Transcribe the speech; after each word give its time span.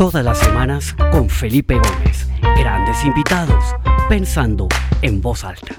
Todas 0.00 0.24
las 0.24 0.38
semanas 0.38 0.94
con 1.12 1.28
Felipe 1.28 1.74
Gómez. 1.74 2.26
Grandes 2.40 3.04
invitados, 3.04 3.62
pensando 4.08 4.66
en 5.02 5.20
voz 5.20 5.44
alta. 5.44 5.74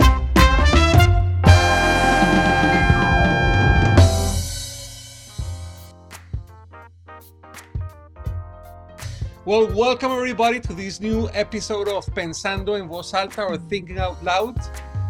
Well, 9.43 9.65
welcome 9.73 10.11
everybody 10.11 10.59
to 10.59 10.75
this 10.75 11.01
new 11.01 11.27
episode 11.33 11.87
of 11.87 12.05
Pensando 12.13 12.77
en 12.77 12.87
Voz 12.87 13.15
Alta 13.15 13.41
or 13.41 13.57
Thinking 13.57 13.97
Out 13.97 14.23
Loud. 14.23 14.55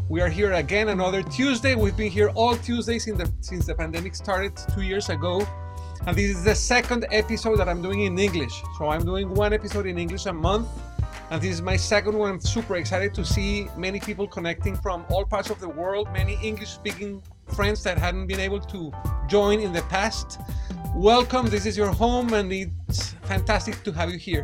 We 0.08 0.22
are 0.22 0.30
here 0.30 0.54
again 0.54 0.88
another 0.88 1.22
Tuesday. 1.22 1.76
We've 1.76 1.98
been 1.98 2.12
here 2.12 2.30
all 2.34 2.56
Tuesdays 2.56 3.04
since 3.42 3.66
the 3.66 3.76
pandemic 3.76 4.16
started 4.16 4.54
two 4.74 4.84
years 4.84 5.10
ago. 5.10 5.46
And 6.08 6.18
this 6.18 6.36
is 6.36 6.44
the 6.44 6.56
second 6.56 7.06
episode 7.12 7.58
that 7.58 7.70
I'm 7.70 7.80
doing 7.80 8.02
in 8.02 8.18
English. 8.18 8.64
So 8.80 8.90
I'm 8.90 9.06
doing 9.06 9.30
one 9.36 9.54
episode 9.54 9.86
in 9.86 10.00
English 10.00 10.26
a 10.26 10.34
month. 10.34 10.68
And 11.30 11.40
this 11.40 11.52
is 11.52 11.62
my 11.62 11.78
second 11.78 12.18
one. 12.18 12.32
I'm 12.32 12.40
super 12.40 12.78
excited 12.78 13.14
to 13.14 13.24
see 13.24 13.68
many 13.78 14.00
people 14.00 14.28
connecting 14.28 14.76
from 14.76 15.06
all 15.12 15.26
parts 15.26 15.52
of 15.52 15.60
the 15.60 15.70
world, 15.70 16.12
many 16.12 16.40
English 16.42 16.70
speaking 16.70 17.22
friends 17.54 17.84
that 17.84 18.00
hadn't 18.00 18.26
been 18.26 18.40
able 18.40 18.60
to 18.60 18.92
join 19.28 19.60
in 19.60 19.72
the 19.72 19.84
past. 19.84 20.40
Welcome, 20.96 21.46
this 21.46 21.68
is 21.68 21.78
your 21.78 21.92
home, 21.92 22.34
and 22.34 22.52
it's 22.52 23.14
fantastic 23.22 23.84
to 23.84 23.92
have 23.92 24.10
you 24.10 24.18
here. 24.18 24.44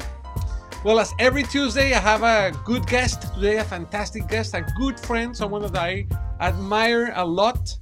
Well, 0.85 0.99
as 0.99 1.11
every 1.17 1.41
Tuesday, 1.41 1.91
I 1.93 1.99
have 1.99 2.21
a 2.21 2.55
good 2.65 2.85
guest. 2.85 3.33
Today, 3.33 3.57
a 3.57 3.63
fantastic 3.63 4.27
guest, 4.27 4.53
a 4.53 4.61
good 4.77 4.99
friend, 4.99 5.35
someone 5.35 5.63
that 5.63 5.75
I 5.75 6.05
admire 6.39 7.11
a 7.15 7.25
lot. 7.25 7.75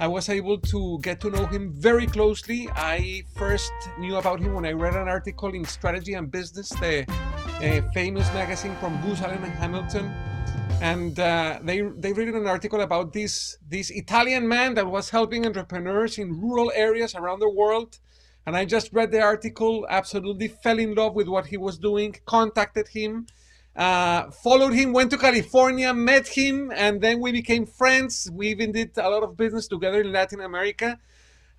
I 0.00 0.06
was 0.06 0.28
able 0.28 0.58
to 0.58 0.98
get 1.02 1.20
to 1.20 1.30
know 1.30 1.46
him 1.46 1.72
very 1.72 2.06
closely. 2.06 2.68
I 2.74 3.22
first 3.34 3.72
knew 3.98 4.16
about 4.16 4.40
him 4.40 4.54
when 4.54 4.66
I 4.66 4.72
read 4.72 4.94
an 4.94 5.08
article 5.08 5.54
in 5.54 5.64
Strategy 5.64 6.14
and 6.14 6.30
Business, 6.30 6.70
the 6.70 7.06
famous 7.94 8.26
magazine 8.34 8.74
from 8.80 9.00
Booz 9.02 9.20
Allen 9.20 9.42
and 9.42 9.52
Hamilton. 9.52 10.12
And 10.80 11.18
uh, 11.20 11.60
they 11.62 11.82
they 11.82 12.12
written 12.12 12.34
an 12.36 12.48
article 12.48 12.80
about 12.80 13.12
this 13.12 13.56
this 13.68 13.90
Italian 13.90 14.48
man 14.48 14.74
that 14.74 14.86
was 14.86 15.10
helping 15.10 15.46
entrepreneurs 15.46 16.18
in 16.18 16.40
rural 16.40 16.72
areas 16.74 17.14
around 17.14 17.38
the 17.38 17.48
world 17.48 17.98
and 18.44 18.56
I 18.56 18.64
just 18.64 18.92
read 18.92 19.12
the 19.12 19.20
article, 19.20 19.86
absolutely 19.88 20.48
fell 20.48 20.78
in 20.78 20.94
love 20.94 21.14
with 21.14 21.28
what 21.28 21.46
he 21.46 21.56
was 21.56 21.78
doing, 21.78 22.16
contacted 22.26 22.88
him, 22.88 23.26
uh, 23.74 24.30
followed 24.30 24.74
him, 24.74 24.92
went 24.92 25.10
to 25.10 25.18
California, 25.18 25.92
met 25.94 26.28
him, 26.28 26.72
and 26.74 27.00
then 27.00 27.20
we 27.20 27.32
became 27.32 27.66
friends. 27.66 28.30
We 28.32 28.48
even 28.48 28.72
did 28.72 28.96
a 28.98 29.08
lot 29.08 29.22
of 29.22 29.36
business 29.36 29.66
together 29.68 30.00
in 30.00 30.12
Latin 30.12 30.40
America. 30.40 30.98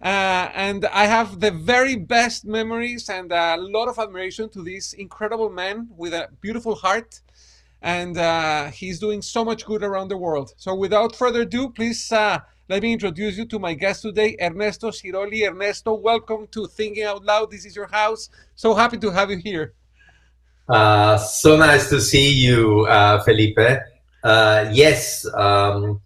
Uh, 0.02 0.50
and 0.54 0.86
I 0.86 1.06
have 1.06 1.40
the 1.40 1.52
very 1.52 1.96
best 1.96 2.46
memories 2.46 3.10
and 3.10 3.32
a 3.32 3.56
lot 3.58 3.88
of 3.88 3.98
admiration 3.98 4.50
to 4.50 4.62
this 4.62 4.94
incredible 4.94 5.50
man 5.50 5.88
with 5.96 6.14
a 6.14 6.30
beautiful 6.42 6.76
heart. 6.76 7.22
And 7.82 8.18
uh, 8.18 8.66
he's 8.66 9.00
doing 9.00 9.22
so 9.22 9.44
much 9.44 9.66
good 9.66 9.84
around 9.84 10.10
the 10.10 10.18
world. 10.18 10.54
So, 10.58 10.74
without 10.74 11.16
further 11.16 11.42
ado, 11.42 11.70
please 11.70 12.12
uh, 12.12 12.40
let 12.70 12.82
me 12.82 12.94
introduce 12.94 13.38
you 13.38 13.46
to 13.48 13.60
my 13.60 13.74
guest 13.74 14.04
today, 14.04 14.38
Ernesto 14.42 14.90
Sirolli. 14.90 15.46
Ernesto, 15.46 15.94
welcome 15.94 16.48
to 16.52 16.66
Thinking 16.66 17.04
Out 17.04 17.26
Loud. 17.26 17.52
This 17.52 17.66
is 17.66 17.76
your 17.76 17.88
house. 17.88 18.30
So 18.56 18.74
happy 18.74 18.98
to 19.00 19.10
have 19.10 19.30
you 19.30 19.38
here. 19.38 19.74
Uh, 20.70 21.18
so 21.18 21.58
nice 21.58 21.90
to 21.90 22.00
see 22.00 22.32
you, 22.32 22.86
uh, 22.86 23.22
Felipe. 23.24 23.60
Uh, 24.24 24.70
yes, 24.72 25.26
um, 25.34 26.00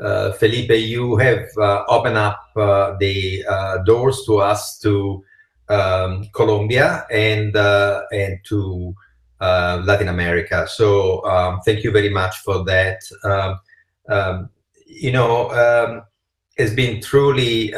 uh, 0.00 0.32
Felipe, 0.32 0.70
you 0.70 1.16
have 1.16 1.46
uh, 1.58 1.82
opened 1.88 2.16
up 2.16 2.40
uh, 2.56 2.94
the 3.00 3.44
doors 3.84 4.22
to 4.26 4.38
us 4.38 4.78
to 4.78 5.24
um, 5.68 6.28
Colombia 6.32 7.06
and 7.10 7.56
and 7.56 8.38
to 8.44 8.94
Latin 9.40 10.08
America. 10.08 10.66
So 10.68 11.24
um, 11.24 11.60
thank 11.64 11.82
you 11.82 11.90
very 11.90 12.10
much 12.10 12.36
for 12.38 12.64
that. 12.64 13.00
Um, 13.24 13.60
um, 14.08 14.50
you 14.86 15.10
know, 15.10 15.50
um, 15.50 16.02
has 16.56 16.72
been 16.72 17.00
truly 17.00 17.72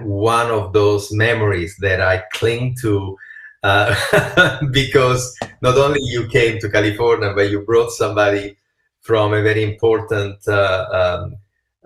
one 0.00 0.50
of 0.50 0.72
those 0.72 1.12
memories 1.12 1.76
that 1.80 2.00
I 2.00 2.24
cling 2.32 2.76
to 2.82 3.16
uh, 3.62 4.60
because 4.70 5.36
not 5.62 5.76
only 5.76 6.00
you 6.02 6.28
came 6.28 6.58
to 6.60 6.70
California, 6.70 7.32
but 7.34 7.50
you 7.50 7.60
brought 7.60 7.90
somebody 7.90 8.56
from 9.00 9.34
a 9.34 9.42
very 9.42 9.62
important 9.62 10.36
uh, 10.48 10.86
um, 10.92 11.36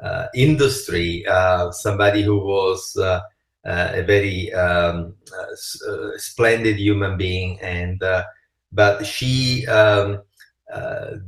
uh, 0.03 0.27
industry, 0.35 1.25
uh, 1.27 1.71
somebody 1.71 2.23
who 2.23 2.39
was 2.39 2.97
a 2.97 4.03
very 4.07 4.53
um, 4.55 5.15
splendid 6.17 6.79
human 6.79 7.17
being, 7.17 7.61
and 7.61 8.03
but 8.73 9.05
she 9.05 9.67
um, 9.67 10.23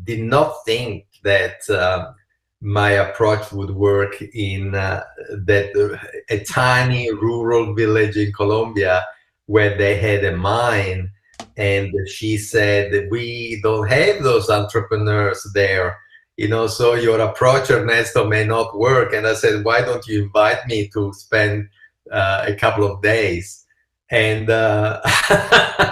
did 0.04 0.20
not 0.20 0.64
think 0.64 1.04
that 1.22 1.68
um, 1.70 2.14
my 2.62 2.92
approach 2.92 3.50
would 3.52 3.70
work 3.70 4.22
in 4.22 4.74
uh, 4.74 5.02
that 5.44 5.74
uh, 5.76 5.98
a 6.30 6.44
tiny 6.44 7.12
rural 7.12 7.74
village 7.74 8.16
in 8.16 8.32
Colombia 8.32 9.04
where 9.46 9.76
they 9.76 9.96
had 9.96 10.24
a 10.24 10.36
mine 10.36 11.10
and 11.56 11.92
she 12.08 12.36
said 12.38 13.08
we 13.10 13.60
don't 13.62 13.88
have 13.88 14.22
those 14.22 14.48
entrepreneurs 14.48 15.46
there 15.54 15.98
you 16.36 16.48
know 16.48 16.66
so 16.66 16.94
your 16.94 17.20
approach 17.20 17.70
ernesto 17.70 18.26
may 18.26 18.44
not 18.44 18.78
work 18.78 19.12
and 19.12 19.26
i 19.26 19.34
said 19.34 19.64
why 19.64 19.80
don't 19.82 20.06
you 20.06 20.22
invite 20.22 20.66
me 20.66 20.88
to 20.88 21.12
spend 21.12 21.68
uh, 22.10 22.44
a 22.46 22.54
couple 22.54 22.84
of 22.84 23.02
days 23.02 23.62
and 24.12 24.50
uh, 24.50 25.00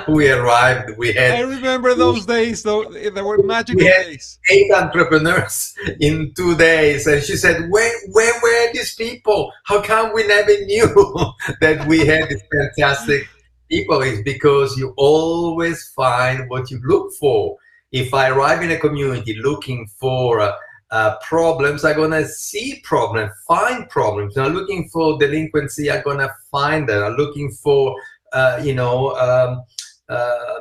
we 0.08 0.30
arrived. 0.30 0.90
We 0.98 1.12
had. 1.14 1.32
I 1.32 1.40
remember 1.40 1.94
those 1.94 2.26
days. 2.26 2.62
Though 2.62 2.84
they 2.84 3.22
were 3.22 3.42
magical 3.42 3.80
days. 3.82 4.38
Eight 4.50 4.70
entrepreneurs 4.70 5.74
in 6.00 6.32
two 6.36 6.54
days, 6.54 7.06
and 7.06 7.22
she 7.24 7.36
said, 7.36 7.70
"Where, 7.70 7.92
where 8.12 8.34
were 8.42 8.72
these 8.74 8.94
people? 8.94 9.50
How 9.64 9.80
come 9.80 10.12
we 10.12 10.26
never 10.26 10.52
knew 10.66 10.86
that 11.62 11.86
we 11.88 12.04
had 12.04 12.28
this 12.28 12.42
fantastic 12.52 13.26
people?" 13.70 14.02
is 14.02 14.22
because 14.22 14.76
you 14.76 14.92
always 14.96 15.88
find 15.96 16.48
what 16.50 16.70
you 16.70 16.80
look 16.84 17.12
for. 17.18 17.56
If 17.92 18.14
I 18.14 18.28
arrive 18.28 18.62
in 18.62 18.70
a 18.70 18.78
community 18.78 19.34
looking 19.34 19.88
for 19.98 20.40
uh, 20.40 20.52
uh, 20.90 21.16
problems, 21.18 21.84
I'm 21.84 21.96
gonna 21.96 22.26
see 22.26 22.80
problems, 22.84 23.32
find 23.46 23.88
problems. 23.88 24.36
I'm 24.36 24.54
looking 24.54 24.88
for 24.92 25.18
delinquency, 25.18 25.90
I'm 25.90 26.02
gonna 26.02 26.32
find 26.50 26.88
it. 26.88 27.02
I'm 27.02 27.14
looking 27.14 27.50
for, 27.62 27.94
uh, 28.32 28.60
you 28.62 28.74
know, 28.74 29.16
um, 29.16 29.62
uh, 30.08 30.60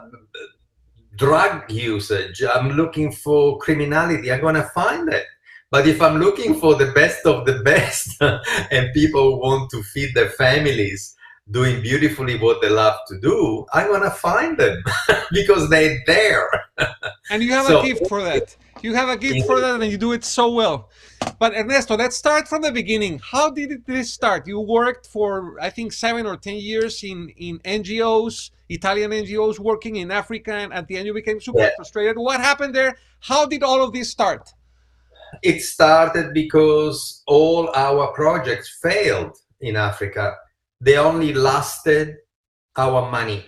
drug 1.15 1.69
usage. 1.71 2.41
I'm 2.43 2.71
looking 2.71 3.11
for 3.11 3.57
criminality. 3.59 4.31
I'm 4.31 4.41
gonna 4.41 4.69
find 4.73 5.11
it. 5.11 5.25
But 5.71 5.87
if 5.87 6.01
I'm 6.01 6.17
looking 6.17 6.59
for 6.59 6.75
the 6.75 6.91
best 6.93 7.25
of 7.25 7.45
the 7.45 7.59
best, 7.63 8.15
and 8.71 8.93
people 8.93 9.39
want 9.39 9.69
to 9.71 9.83
feed 9.83 10.15
their 10.15 10.29
families, 10.29 11.15
doing 11.51 11.81
beautifully 11.81 12.37
what 12.37 12.61
they 12.61 12.69
love 12.69 12.99
to 13.07 13.19
do, 13.19 13.65
I'm 13.73 13.91
gonna 13.91 14.11
find 14.11 14.57
them 14.57 14.83
because 15.31 15.69
they're 15.69 15.99
there. 16.05 16.49
and 17.29 17.43
you 17.43 17.51
have 17.51 17.67
so, 17.67 17.81
a 17.81 17.85
gift 17.85 18.07
for 18.07 18.21
that. 18.23 18.55
You 18.81 18.93
have 18.93 19.09
a 19.09 19.17
gift 19.17 19.45
for 19.45 19.59
that, 19.59 19.81
and 19.81 19.91
you 19.91 19.97
do 19.97 20.13
it 20.13 20.23
so 20.23 20.51
well. 20.51 20.89
But 21.37 21.53
Ernesto, 21.53 21.97
let's 21.97 22.15
start 22.15 22.47
from 22.47 22.61
the 22.61 22.71
beginning. 22.71 23.19
How 23.19 23.49
did 23.49 23.85
this 23.85 24.11
start? 24.11 24.47
You 24.47 24.59
worked 24.59 25.05
for 25.07 25.57
I 25.61 25.69
think 25.69 25.91
seven 25.91 26.25
or 26.25 26.37
ten 26.37 26.55
years 26.55 27.03
in 27.03 27.29
in 27.37 27.59
NGOs, 27.59 28.51
Italian 28.69 29.11
NGOs, 29.11 29.59
working 29.59 29.97
in 29.97 30.11
Africa, 30.11 30.53
and 30.53 30.73
at 30.73 30.87
the 30.87 30.97
end 30.97 31.07
you 31.07 31.13
became 31.13 31.41
super 31.41 31.59
yeah. 31.59 31.71
frustrated. 31.75 32.17
What 32.17 32.39
happened 32.39 32.73
there? 32.73 32.97
How 33.19 33.45
did 33.45 33.63
all 33.63 33.83
of 33.83 33.91
this 33.91 34.09
start? 34.09 34.53
It 35.43 35.61
started 35.61 36.33
because 36.33 37.21
all 37.27 37.69
our 37.75 38.11
projects 38.13 38.79
failed 38.81 39.37
in 39.61 39.75
Africa. 39.75 40.35
They 40.81 40.97
only 40.97 41.33
lasted 41.33 42.17
our 42.77 43.11
money. 43.11 43.45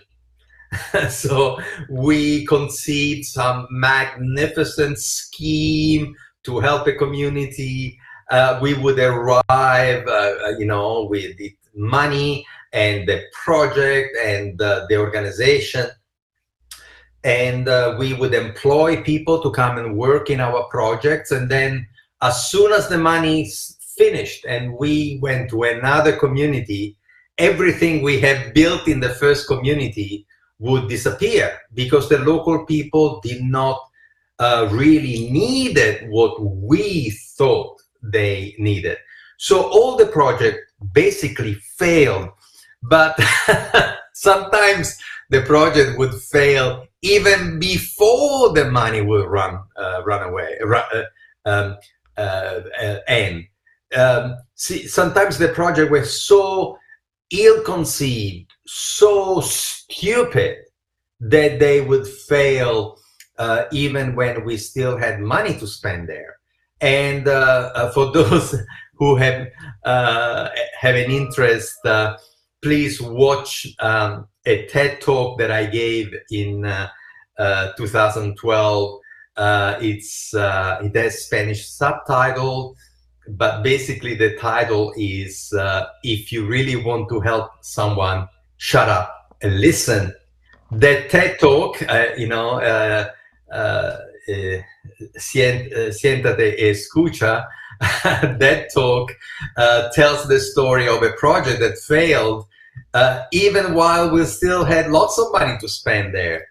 so 1.10 1.58
we 1.88 2.46
conceived 2.46 3.24
some 3.24 3.66
magnificent 3.70 4.98
scheme 4.98 6.14
to 6.44 6.60
help 6.60 6.86
a 6.86 6.94
community. 6.94 7.98
Uh, 8.30 8.58
we 8.62 8.74
would 8.74 8.98
arrive, 8.98 10.06
uh, 10.06 10.34
uh 10.44 10.52
you 10.58 10.66
know, 10.66 11.06
with 11.10 11.36
the 11.38 11.54
money 11.74 12.46
and 12.72 13.08
the 13.08 13.22
project 13.32 14.16
and 14.24 14.60
uh, 14.60 14.86
the 14.88 14.96
organization. 14.96 15.86
And 17.24 17.68
uh, 17.68 17.96
we 17.98 18.14
would 18.14 18.34
employ 18.34 19.02
people 19.02 19.42
to 19.42 19.50
come 19.50 19.78
and 19.78 19.96
work 19.96 20.28
in 20.28 20.40
our 20.40 20.64
projects. 20.64 21.30
And 21.30 21.50
then, 21.50 21.86
as 22.20 22.50
soon 22.50 22.72
as 22.72 22.88
the 22.88 22.98
money 22.98 23.50
finished 23.96 24.44
and 24.44 24.74
we 24.74 25.18
went 25.22 25.50
to 25.50 25.62
another 25.62 26.16
community, 26.16 26.96
everything 27.38 28.02
we 28.02 28.20
had 28.20 28.54
built 28.54 28.88
in 28.88 29.00
the 29.00 29.10
first 29.10 29.46
community 29.46 30.26
would 30.58 30.88
disappear 30.88 31.58
because 31.74 32.08
the 32.08 32.18
local 32.18 32.64
people 32.66 33.20
did 33.20 33.42
not 33.42 33.80
uh, 34.38 34.68
really 34.70 35.30
needed 35.30 36.08
what 36.10 36.40
we 36.40 37.10
thought 37.36 37.80
they 38.02 38.54
needed. 38.58 38.98
So 39.38 39.62
all 39.70 39.96
the 39.96 40.06
project 40.06 40.58
basically 40.92 41.54
failed. 41.54 42.30
But 42.82 43.18
Sometimes 44.12 44.98
the 45.30 45.42
project 45.42 45.98
would 45.98 46.14
fail 46.14 46.86
even 47.02 47.58
before 47.58 48.52
the 48.52 48.70
money 48.70 49.00
will 49.00 49.26
run 49.26 49.58
uh, 49.76 50.02
run 50.04 50.22
away 50.22 50.58
run, 50.62 50.84
uh, 50.94 51.02
um, 51.44 51.76
uh, 52.16 52.60
uh, 52.80 52.98
end. 53.08 53.44
Um, 53.96 54.36
see, 54.54 54.86
sometimes 54.86 55.38
the 55.38 55.48
project 55.48 55.90
was 55.90 56.22
so 56.22 56.78
ill-conceived, 57.32 58.52
so 58.66 59.40
stupid 59.40 60.58
that 61.20 61.58
they 61.58 61.80
would 61.80 62.06
fail 62.06 62.98
uh, 63.38 63.64
even 63.72 64.14
when 64.14 64.44
we 64.44 64.56
still 64.56 64.96
had 64.96 65.20
money 65.20 65.54
to 65.58 65.66
spend 65.66 66.08
there. 66.08 66.36
And 66.80 67.26
uh, 67.28 67.90
for 67.92 68.12
those 68.12 68.54
who 68.94 69.16
have 69.16 69.48
have 69.84 70.94
an 70.94 71.10
interest, 71.10 71.78
please 72.62 73.00
watch 73.00 73.66
um, 73.80 74.28
a 74.46 74.66
TED 74.66 75.00
talk 75.00 75.38
that 75.38 75.50
I 75.50 75.66
gave 75.66 76.14
in 76.30 76.64
uh, 76.64 76.88
uh, 77.38 77.72
2012. 77.76 79.00
Uh, 79.36 79.78
it's 79.80 80.34
uh, 80.34 80.78
it 80.82 80.94
has 80.96 81.24
Spanish 81.24 81.68
subtitle, 81.68 82.76
but 83.28 83.62
basically 83.62 84.14
the 84.14 84.36
title 84.36 84.92
is 84.96 85.52
uh, 85.52 85.86
"If 86.02 86.32
you 86.32 86.46
really 86.46 86.76
want 86.76 87.08
to 87.10 87.20
help 87.20 87.50
someone, 87.60 88.28
shut 88.56 88.88
up 88.88 89.36
and 89.42 89.60
listen." 89.60 90.14
That 90.70 91.10
TED 91.10 91.38
talk, 91.38 91.82
uh, 91.88 92.06
you 92.16 92.28
know, 92.28 92.60
siéntate 95.18 96.56
y 96.58 96.64
escucha. 96.70 97.46
that 98.38 98.68
talk 98.72 99.12
tells 99.94 100.28
the 100.28 100.38
story 100.38 100.88
of 100.88 101.02
a 101.02 101.12
project 101.12 101.60
that 101.60 101.76
failed 101.78 102.46
uh, 102.94 103.24
even 103.32 103.74
while 103.74 104.10
we 104.10 104.24
still 104.24 104.64
had 104.64 104.90
lots 104.90 105.18
of 105.18 105.32
money 105.32 105.56
to 105.58 105.68
spend 105.68 106.14
there. 106.14 106.46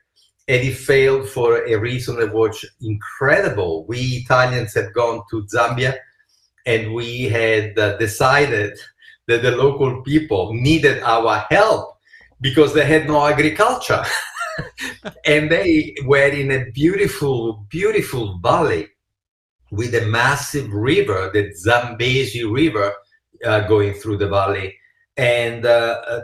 And 0.48 0.64
it 0.64 0.76
failed 0.76 1.30
for 1.30 1.64
a 1.66 1.76
reason 1.76 2.20
that 2.20 2.34
was 2.34 2.66
incredible. 2.82 3.86
We 3.86 4.24
Italians 4.24 4.74
had 4.74 4.94
gone 4.94 5.22
to 5.30 5.44
Zambia 5.44 5.96
and 6.66 6.94
we 6.94 7.24
had 7.24 7.78
uh, 7.78 7.98
decided 7.98 8.78
that 9.28 9.42
the 9.42 9.52
local 9.52 10.02
people 10.02 10.54
needed 10.54 11.02
our 11.04 11.46
help 11.50 11.98
because 12.42 12.74
they 12.74 12.86
had 12.86 13.08
no 13.08 13.26
agriculture. 13.26 14.04
and 15.26 15.50
they 15.50 15.96
were 16.06 16.28
in 16.28 16.52
a 16.52 16.70
beautiful, 16.72 17.66
beautiful 17.70 18.40
valley 18.40 18.88
with 19.72 19.96
a 19.96 20.06
massive 20.08 20.72
river, 20.72 21.30
the 21.34 21.52
Zambezi 21.54 22.44
River, 22.44 22.94
uh, 23.46 23.62
going 23.68 23.94
through 23.94 24.18
the 24.18 24.28
valley 24.28 24.76
and 25.18 25.66
uh, 25.66 26.02
uh, 26.08 26.22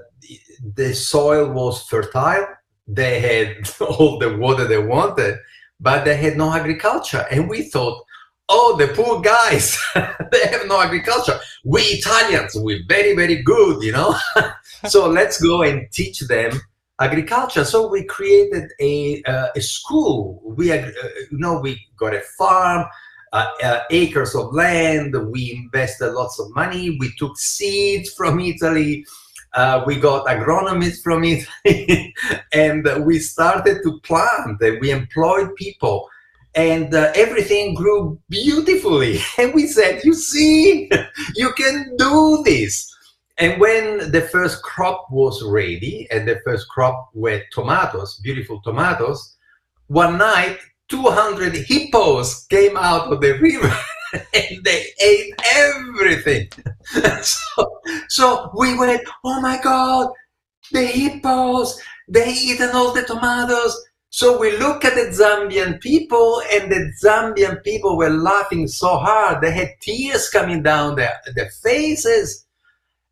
the 0.76 0.94
soil 0.94 1.52
was 1.52 1.84
fertile. 1.84 2.48
They 2.88 3.20
had 3.20 3.70
all 3.82 4.18
the 4.18 4.38
water 4.38 4.66
they 4.66 4.80
wanted, 4.80 5.38
but 5.80 6.06
they 6.06 6.18
had 6.18 6.38
no 6.38 6.54
agriculture. 6.54 7.26
And 7.32 7.50
we 7.50 7.64
thought, 7.64 8.04
oh, 8.50 8.76
the 8.78 8.88
poor 8.90 9.22
guys, 9.22 9.78
they 9.96 10.48
have 10.48 10.68
no 10.68 10.82
agriculture. 10.82 11.40
We 11.64 11.82
Italians, 11.82 12.56
we're 12.56 12.84
very, 12.88 13.16
very 13.16 13.42
good, 13.42 13.84
you 13.84 13.92
know. 13.92 14.16
so 14.88 15.10
let's 15.10 15.42
go 15.42 15.64
and 15.64 15.88
teach 15.92 16.20
them 16.22 16.60
agriculture. 17.00 17.66
So 17.66 17.88
we 17.88 18.04
created 18.06 18.72
a, 18.80 19.22
uh, 19.24 19.48
a 19.56 19.62
school. 19.62 20.42
We, 20.44 20.72
uh, 20.72 20.88
you 21.32 21.38
know, 21.38 21.60
we 21.60 21.86
got 21.98 22.14
a 22.14 22.22
farm 22.38 22.86
uh, 23.34 23.46
uh, 23.62 23.80
acres 23.92 24.36
of 24.36 24.54
land. 24.54 25.16
We 25.32 25.52
invested 25.52 26.14
lots 26.14 26.40
of 26.40 26.54
money. 26.56 26.98
We 27.00 27.12
took 27.18 27.38
seeds 27.38 28.14
from 28.14 28.40
Italy. 28.40 29.06
Uh, 29.54 29.84
we 29.86 30.00
got 30.00 30.26
agronomists 30.28 31.02
from 31.02 31.24
Italy, 31.24 32.14
and 32.54 32.88
we 33.06 33.20
started 33.20 33.82
to 33.84 34.00
plant. 34.02 34.62
And 34.62 34.80
we 34.80 34.92
employed 34.92 35.56
people, 35.56 36.10
and 36.58 36.94
uh, 36.94 37.12
everything 37.16 37.76
grew 37.76 38.20
beautifully. 38.30 39.20
And 39.38 39.54
we 39.54 39.68
said, 39.68 40.04
"You 40.04 40.14
see, 40.14 40.90
you 41.36 41.54
can 41.54 41.96
do 41.98 42.42
this." 42.44 42.94
And 43.38 43.62
when 43.62 44.12
the 44.12 44.22
first 44.22 44.64
crop 44.64 45.08
was 45.12 45.44
ready, 45.44 46.08
and 46.12 46.28
the 46.28 46.40
first 46.44 46.68
crop 46.70 47.12
were 47.14 47.44
tomatoes, 47.52 48.20
beautiful 48.24 48.60
tomatoes, 48.64 49.38
one 49.88 50.18
night 50.18 50.58
200 50.90 51.56
hippos 51.56 52.46
came 52.50 52.76
out 52.76 53.14
of 53.14 53.22
the 53.22 53.34
river 53.40 53.72
and 54.34 54.64
they 54.64 54.86
ate 55.04 55.34
everything. 55.54 56.50
so, 57.22 57.82
so 58.10 58.52
we 58.58 58.76
went, 58.76 59.08
oh 59.24 59.40
my 59.42 59.60
God, 59.62 60.12
the 60.72 60.86
hippos, 60.86 61.80
they 62.08 62.32
eaten 62.32 62.72
all 62.74 62.94
the 62.94 63.04
tomatoes. 63.04 63.78
So 64.10 64.40
we 64.40 64.58
look 64.58 64.86
at 64.86 64.96
the 64.96 65.12
Zambian 65.12 65.80
people, 65.82 66.42
and 66.52 66.72
the 66.72 66.92
Zambian 67.04 67.64
people 67.64 67.98
were 67.98 68.10
laughing 68.10 68.68
so 68.68 68.98
hard. 68.98 69.42
They 69.42 69.52
had 69.52 69.70
tears 69.82 70.30
coming 70.30 70.64
down 70.64 70.96
their, 70.96 71.20
their 71.36 71.50
faces. 71.50 72.46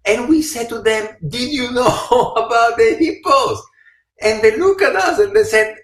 And 0.06 0.30
we 0.30 0.42
said 0.42 0.70
to 0.70 0.82
them, 0.82 1.16
Did 1.28 1.52
you 1.52 1.72
know 1.72 1.88
about 2.38 2.78
the 2.78 2.96
hippos? 3.00 3.62
And 4.22 4.42
they 4.42 4.58
look 4.58 4.82
at 4.82 4.96
us 4.96 5.20
and 5.20 5.36
they 5.36 5.44
said, 5.44 5.76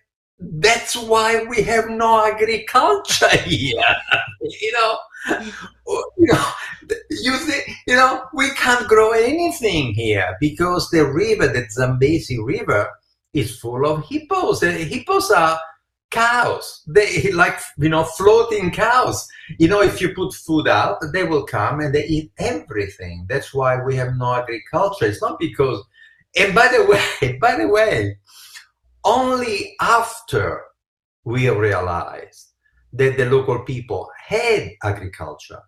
that's 0.42 0.96
why 0.96 1.44
we 1.44 1.62
have 1.62 1.90
no 1.90 2.26
agriculture 2.26 3.38
here. 3.46 3.84
you 4.42 4.72
know, 4.72 4.98
you 6.18 6.28
know, 6.28 6.52
you 7.10 7.38
think, 7.38 7.70
you 7.88 7.96
know, 7.96 8.24
we 8.34 8.50
can't 8.52 8.88
grow 8.88 9.12
anything 9.12 9.94
here 9.94 10.36
because 10.40 10.90
the 10.90 11.06
river, 11.06 11.48
the 11.48 11.68
Zambezi 11.70 12.40
River, 12.40 12.90
is 13.34 13.60
full 13.60 13.86
of 13.86 14.06
hippos. 14.08 14.62
Hippos 14.62 15.32
are 15.32 15.60
cows. 16.12 16.84
They 16.88 17.32
like 17.32 17.60
you 17.78 17.90
know 17.90 18.04
floating 18.04 18.72
cows. 18.72 19.28
You 19.58 19.68
know, 19.68 19.82
if 19.82 20.00
you 20.02 20.14
put 20.14 20.34
food 20.34 20.68
out, 20.68 21.00
they 21.14 21.24
will 21.24 21.46
come 21.46 21.80
and 21.80 21.96
they 21.96 22.06
eat 22.06 22.32
everything. 22.38 23.26
That's 23.30 23.54
why 23.54 23.82
we 23.84 23.96
have 23.96 24.16
no 24.16 24.36
agriculture. 24.36 25.06
It's 25.06 25.22
not 25.22 25.40
because. 25.40 25.84
And 26.38 26.54
by 26.54 26.68
the 26.68 26.86
way, 27.22 27.38
by 27.40 27.56
the 27.56 27.68
way, 27.68 28.18
only 29.04 29.76
after 29.82 30.62
we 31.24 31.50
realized 31.50 32.54
that 32.94 33.18
the 33.18 33.26
local 33.26 33.60
people 33.60 34.10
had 34.28 34.70
agriculture, 34.84 35.62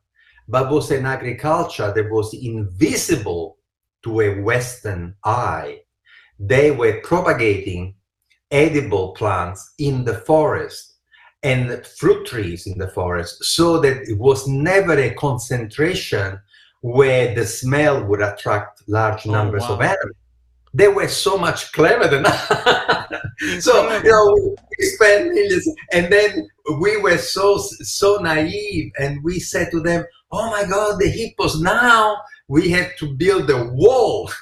but 0.47 0.69
was 0.69 0.91
an 0.91 1.05
agriculture 1.05 1.93
that 1.93 2.11
was 2.11 2.33
invisible 2.33 3.57
to 4.03 4.21
a 4.21 4.41
Western 4.41 5.15
eye. 5.23 5.79
They 6.47 6.71
were 6.71 7.01
propagating 7.01 7.95
edible 8.51 9.13
plants 9.13 9.73
in 9.79 10.03
the 10.03 10.15
forest 10.15 10.95
and 11.41 11.85
fruit 11.85 12.25
trees 12.25 12.67
in 12.67 12.77
the 12.77 12.87
forest 12.87 13.43
so 13.43 13.79
that 13.79 14.09
it 14.09 14.17
was 14.17 14.47
never 14.47 14.93
a 14.93 15.13
concentration 15.15 16.39
where 16.81 17.33
the 17.33 17.45
smell 17.45 18.03
would 18.05 18.21
attract 18.21 18.83
large 18.87 19.25
oh, 19.27 19.31
numbers 19.31 19.63
oh, 19.65 19.69
wow. 19.69 19.75
of 19.75 19.81
animals 19.81 20.17
they 20.73 20.87
were 20.87 21.07
so 21.07 21.37
much 21.37 21.71
clever 21.71 22.07
than 22.07 22.25
us. 22.25 22.47
so 23.63 23.97
you 23.97 24.09
know, 24.09 24.55
we 24.79 24.85
spent 24.85 25.33
millions, 25.33 25.67
and 25.91 26.11
then 26.11 26.49
we 26.79 26.97
were 26.97 27.17
so 27.17 27.57
so 27.57 28.17
naive, 28.17 28.91
and 28.97 29.23
we 29.23 29.39
said 29.39 29.69
to 29.71 29.79
them, 29.79 30.03
"Oh 30.31 30.49
my 30.49 30.65
God, 30.67 30.99
the 30.99 31.07
hippos! 31.07 31.61
Now 31.61 32.17
we 32.47 32.69
have 32.69 32.95
to 32.97 33.13
build 33.13 33.49
a 33.49 33.65
wall. 33.65 34.31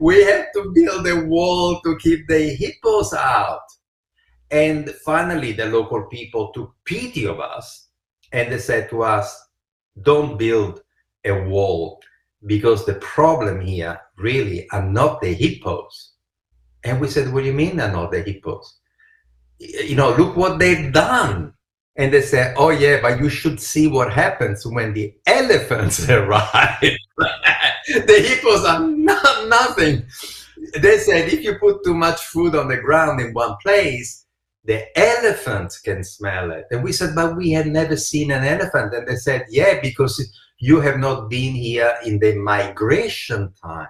we 0.00 0.22
have 0.24 0.46
to 0.54 0.72
build 0.74 1.06
a 1.06 1.24
wall 1.26 1.80
to 1.82 1.96
keep 1.98 2.26
the 2.28 2.54
hippos 2.54 3.12
out." 3.14 3.62
And 4.50 4.90
finally, 5.04 5.52
the 5.52 5.66
local 5.66 6.06
people 6.06 6.52
took 6.52 6.74
pity 6.84 7.26
of 7.26 7.40
us, 7.40 7.88
and 8.32 8.50
they 8.50 8.58
said 8.58 8.90
to 8.90 9.02
us, 9.02 9.26
"Don't 10.02 10.38
build 10.38 10.82
a 11.24 11.32
wall." 11.44 12.00
because 12.46 12.86
the 12.86 12.94
problem 12.94 13.60
here 13.60 14.00
really 14.16 14.68
are 14.70 14.84
not 14.84 15.20
the 15.20 15.32
hippos. 15.32 16.12
And 16.84 17.00
we 17.00 17.08
said, 17.08 17.32
what 17.32 17.40
do 17.40 17.46
you 17.46 17.52
mean 17.52 17.76
they're 17.76 17.92
not 17.92 18.10
the 18.10 18.22
hippos? 18.22 18.78
You 19.58 19.96
know, 19.96 20.14
look 20.14 20.36
what 20.36 20.58
they've 20.58 20.92
done. 20.92 21.52
And 22.00 22.14
they 22.14 22.22
said, 22.22 22.54
oh 22.56 22.70
yeah, 22.70 22.98
but 23.02 23.20
you 23.20 23.28
should 23.28 23.60
see 23.60 23.86
what 23.86 24.10
happens 24.10 24.64
when 24.64 24.94
the 24.94 25.12
elephants 25.26 26.08
arrive. 26.08 26.80
the 26.80 28.24
hippos 28.26 28.64
are 28.64 28.80
not 28.80 29.48
nothing. 29.48 30.06
They 30.78 30.96
said, 30.96 31.28
if 31.28 31.44
you 31.44 31.58
put 31.58 31.84
too 31.84 31.92
much 31.92 32.18
food 32.22 32.54
on 32.54 32.68
the 32.68 32.78
ground 32.78 33.20
in 33.20 33.34
one 33.34 33.54
place, 33.62 34.24
the 34.64 34.86
elephants 34.98 35.78
can 35.78 36.02
smell 36.02 36.52
it. 36.52 36.64
And 36.70 36.82
we 36.82 36.92
said, 36.92 37.14
but 37.14 37.36
we 37.36 37.50
had 37.50 37.66
never 37.66 37.98
seen 37.98 38.30
an 38.30 38.44
elephant. 38.44 38.94
And 38.94 39.06
they 39.06 39.16
said, 39.16 39.44
yeah, 39.50 39.78
because 39.82 40.16
you 40.58 40.80
have 40.80 40.96
not 40.96 41.28
been 41.28 41.54
here 41.54 41.94
in 42.06 42.18
the 42.18 42.34
migration 42.36 43.52
time. 43.62 43.88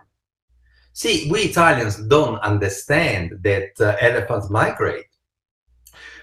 See, 0.94 1.30
we 1.30 1.42
Italians 1.42 1.96
don't 2.08 2.40
understand 2.40 3.38
that 3.44 3.70
uh, 3.78 3.94
elephants 4.00 4.50
migrate. 4.50 5.09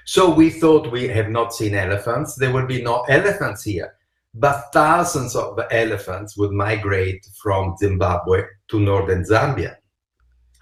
So 0.08 0.34
we 0.34 0.50
thought 0.50 0.90
we 0.90 1.10
have 1.10 1.30
not 1.30 1.54
seen 1.54 1.76
elephants. 1.76 2.36
There 2.36 2.54
will 2.54 2.66
be 2.66 2.82
no 2.82 3.02
elephants 3.10 3.64
here. 3.64 3.94
But 4.34 4.72
thousands 4.72 5.36
of 5.36 5.60
elephants 5.70 6.38
would 6.38 6.52
migrate 6.52 7.28
from 7.42 7.76
Zimbabwe 7.76 8.44
to 8.70 8.80
northern 8.80 9.24
Zambia. 9.26 9.76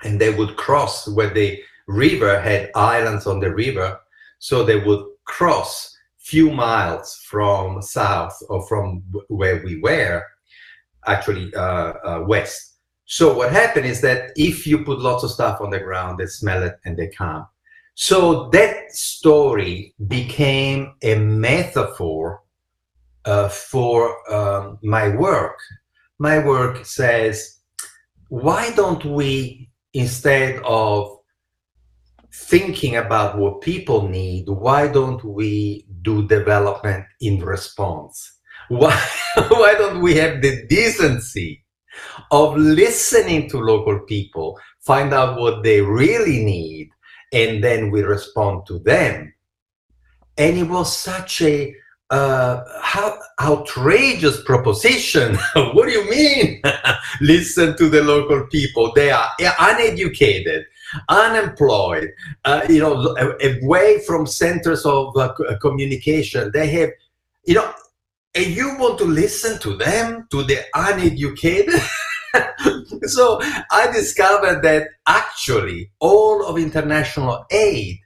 and 0.03 0.19
they 0.19 0.31
would 0.31 0.55
cross 0.55 1.07
where 1.07 1.29
the 1.29 1.61
river 1.87 2.41
had 2.41 2.71
islands 2.75 3.27
on 3.27 3.39
the 3.39 3.53
river, 3.53 3.99
so 4.39 4.63
they 4.63 4.79
would 4.79 5.05
cross 5.25 5.95
few 6.17 6.51
miles 6.51 7.15
from 7.29 7.81
south 7.83 8.35
or 8.49 8.65
from 8.67 9.03
where 9.27 9.63
we 9.63 9.79
were, 9.79 10.23
actually 11.05 11.53
uh, 11.53 11.93
uh, 12.09 12.23
west. 12.27 12.77
So 13.05 13.37
what 13.37 13.51
happened 13.51 13.85
is 13.85 14.01
that 14.01 14.31
if 14.35 14.65
you 14.65 14.83
put 14.83 14.99
lots 14.99 15.23
of 15.23 15.31
stuff 15.31 15.61
on 15.61 15.69
the 15.69 15.79
ground, 15.79 16.17
they 16.17 16.25
smell 16.25 16.63
it 16.63 16.79
and 16.85 16.97
they 16.97 17.09
come. 17.09 17.45
So 17.95 18.49
that 18.49 18.91
story 18.91 19.93
became 20.07 20.95
a 21.01 21.15
metaphor 21.15 22.43
uh, 23.23 23.47
for 23.47 24.31
um, 24.31 24.77
my 24.83 25.15
work. 25.15 25.57
My 26.19 26.39
work 26.39 26.85
says, 26.85 27.59
why 28.27 28.71
don't 28.75 29.03
we, 29.05 29.69
instead 29.93 30.61
of 30.65 31.19
thinking 32.33 32.97
about 32.97 33.37
what 33.37 33.61
people 33.61 34.09
need, 34.09 34.49
why 34.49 34.89
don't 34.89 35.23
we 35.23 35.87
do 36.01 36.27
development 36.27 37.05
in 37.21 37.39
response? 37.39 38.39
Why, 38.67 38.99
why 39.47 39.75
don't 39.75 40.01
we 40.01 40.15
have 40.15 40.41
the 40.41 40.65
decency 40.67 41.63
of 42.31 42.57
listening 42.57 43.49
to 43.49 43.57
local 43.57 43.99
people, 44.01 44.59
find 44.81 45.13
out 45.13 45.39
what 45.39 45.63
they 45.63 45.79
really 45.81 46.43
need, 46.43 46.89
and 47.33 47.63
then 47.63 47.91
we 47.91 48.03
respond 48.03 48.65
to 48.67 48.79
them? 48.79 49.33
And 50.37 50.57
it 50.57 50.69
was 50.69 50.95
such 50.95 51.41
a 51.41 51.75
uh, 52.11 52.63
how 52.81 53.17
outrageous 53.41 54.43
proposition. 54.43 55.35
what 55.73 55.87
do 55.87 55.91
you 55.91 56.09
mean? 56.09 56.61
Listen 57.21 57.75
to 57.77 57.89
the 57.89 58.03
local 58.03 58.45
people. 58.47 58.91
They 58.93 59.09
are 59.11 59.29
uneducated, 59.39 60.65
unemployed, 61.09 62.11
uh, 62.45 62.61
you 62.69 62.79
know, 62.79 63.15
away 63.41 64.03
from 64.05 64.27
centers 64.27 64.85
of 64.85 65.15
uh, 65.17 65.33
uh, 65.49 65.57
communication. 65.59 66.51
They 66.53 66.67
have, 66.67 66.89
you 67.45 67.55
know, 67.55 67.73
and 68.35 68.47
you 68.47 68.77
want 68.77 68.99
to 68.99 69.05
listen 69.05 69.59
to 69.59 69.77
them, 69.77 70.27
to 70.31 70.43
the 70.43 70.59
uneducated. 70.75 71.81
so 73.03 73.39
I 73.71 73.91
discovered 73.91 74.61
that 74.63 74.87
actually 75.07 75.91
all 75.99 76.45
of 76.45 76.57
international 76.57 77.45
aid 77.51 77.99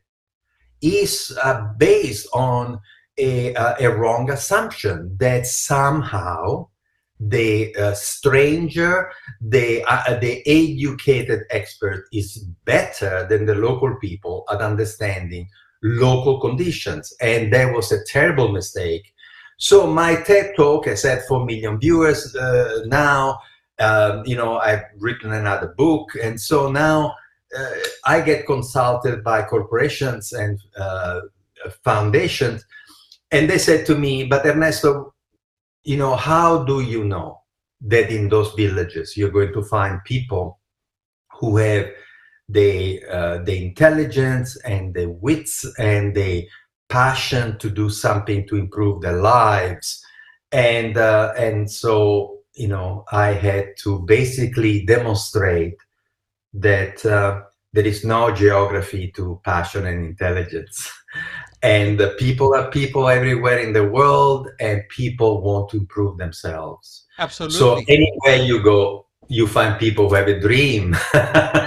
is 0.82 1.38
uh, 1.44 1.68
based 1.78 2.28
on 2.34 2.80
a, 3.18 3.54
uh, 3.56 3.76
a 3.80 3.90
wrong 3.90 4.32
assumption 4.32 5.16
that 5.20 5.46
somehow 5.46 6.68
the 7.20 7.76
uh, 7.76 7.94
stranger, 7.94 9.12
the, 9.42 9.84
uh, 9.84 10.18
the 10.20 10.42
educated 10.48 11.42
expert 11.50 12.06
is 12.14 12.46
better 12.64 13.28
than 13.30 13.46
the 13.46 13.56
local 13.56 13.96
people 14.00 14.46
at 14.50 14.62
understanding 14.62 15.50
local 15.84 16.40
conditions. 16.40 17.14
And 17.22 17.52
that 17.54 17.74
was 17.74 17.92
a 17.92 18.04
terrible 18.06 18.52
mistake. 18.52 19.14
So 19.58 19.88
my 19.88 20.16
TED 20.16 20.54
talk 20.56 20.86
has 20.86 21.04
had 21.04 21.24
4 21.24 21.46
million 21.46 21.80
viewers 21.80 22.34
uh, 22.36 22.84
now. 22.86 23.40
Um, 23.80 24.24
you 24.26 24.36
know, 24.36 24.58
I've 24.58 24.84
written 24.98 25.32
another 25.32 25.74
book. 25.78 26.10
And 26.22 26.40
so 26.40 26.70
now 26.72 27.16
uh, 27.58 27.70
I 28.06 28.22
get 28.22 28.46
consulted 28.46 29.24
by 29.24 29.44
corporations 29.44 30.34
and 30.34 30.60
uh, 30.78 31.22
foundations 31.84 32.66
and 33.32 33.50
they 33.50 33.58
said 33.58 33.86
to 33.86 33.96
me, 33.96 34.26
but 34.26 34.46
Ernesto, 34.46 35.14
you 35.84 35.98
know, 35.98 36.16
how 36.16 36.64
do 36.64 36.82
you 36.82 37.04
know 37.04 37.42
that 37.82 38.10
in 38.10 38.28
those 38.28 38.52
villages 38.54 39.16
you're 39.16 39.32
going 39.32 39.54
to 39.54 39.64
find 39.64 40.04
people 40.04 40.60
who 41.40 41.58
have 41.58 41.88
the 42.50 43.04
uh, 43.06 43.38
the 43.44 43.64
intelligence 43.64 44.58
and 44.66 44.94
the 44.94 45.08
wits 45.08 45.66
and 45.78 46.16
the 46.16 46.48
passion 46.90 47.58
to 47.60 47.70
do 47.70 47.90
something 47.90 48.48
to 48.48 48.56
improve 48.56 49.02
their 49.02 49.22
lives, 49.22 50.04
and 50.52 50.98
uh, 50.98 51.32
and 51.38 51.72
so 51.72 52.39
you 52.60 52.68
know 52.68 53.06
I 53.12 53.28
had 53.32 53.78
to 53.84 54.00
basically 54.06 54.86
demonstrate 54.86 55.78
that 56.54 57.06
uh, 57.06 57.42
there 57.74 57.86
is 57.86 58.04
no 58.04 58.32
geography 58.32 59.12
to 59.16 59.40
passion 59.44 59.86
and 59.86 60.06
intelligence. 60.06 60.92
And 61.62 62.00
the 62.00 62.12
people 62.18 62.56
are 62.56 62.72
people 62.72 63.10
everywhere 63.10 63.60
in 63.60 63.74
the 63.74 63.84
world 63.84 64.48
and 64.62 64.82
people 64.88 65.42
want 65.42 65.70
to 65.72 65.78
improve 65.78 66.18
themselves. 66.18 67.06
Absolutely. 67.18 67.60
so 67.60 67.82
anywhere 67.90 68.38
you 68.50 68.64
go 68.64 69.06
you 69.28 69.46
find 69.46 69.78
people 69.78 70.08
who 70.08 70.16
have 70.16 70.30
a 70.30 70.40
dream. 70.40 70.96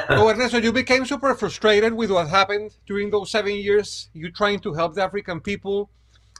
So 0.08 0.28
ernesto 0.28 0.58
you 0.58 0.72
became 0.72 1.04
super 1.04 1.34
frustrated 1.34 1.92
with 1.92 2.10
what 2.10 2.28
happened 2.28 2.70
during 2.86 3.10
those 3.10 3.30
seven 3.30 3.54
years. 3.54 4.08
You 4.14 4.30
trying 4.32 4.60
to 4.60 4.72
help 4.72 4.94
the 4.94 5.02
african 5.02 5.40
people 5.40 5.90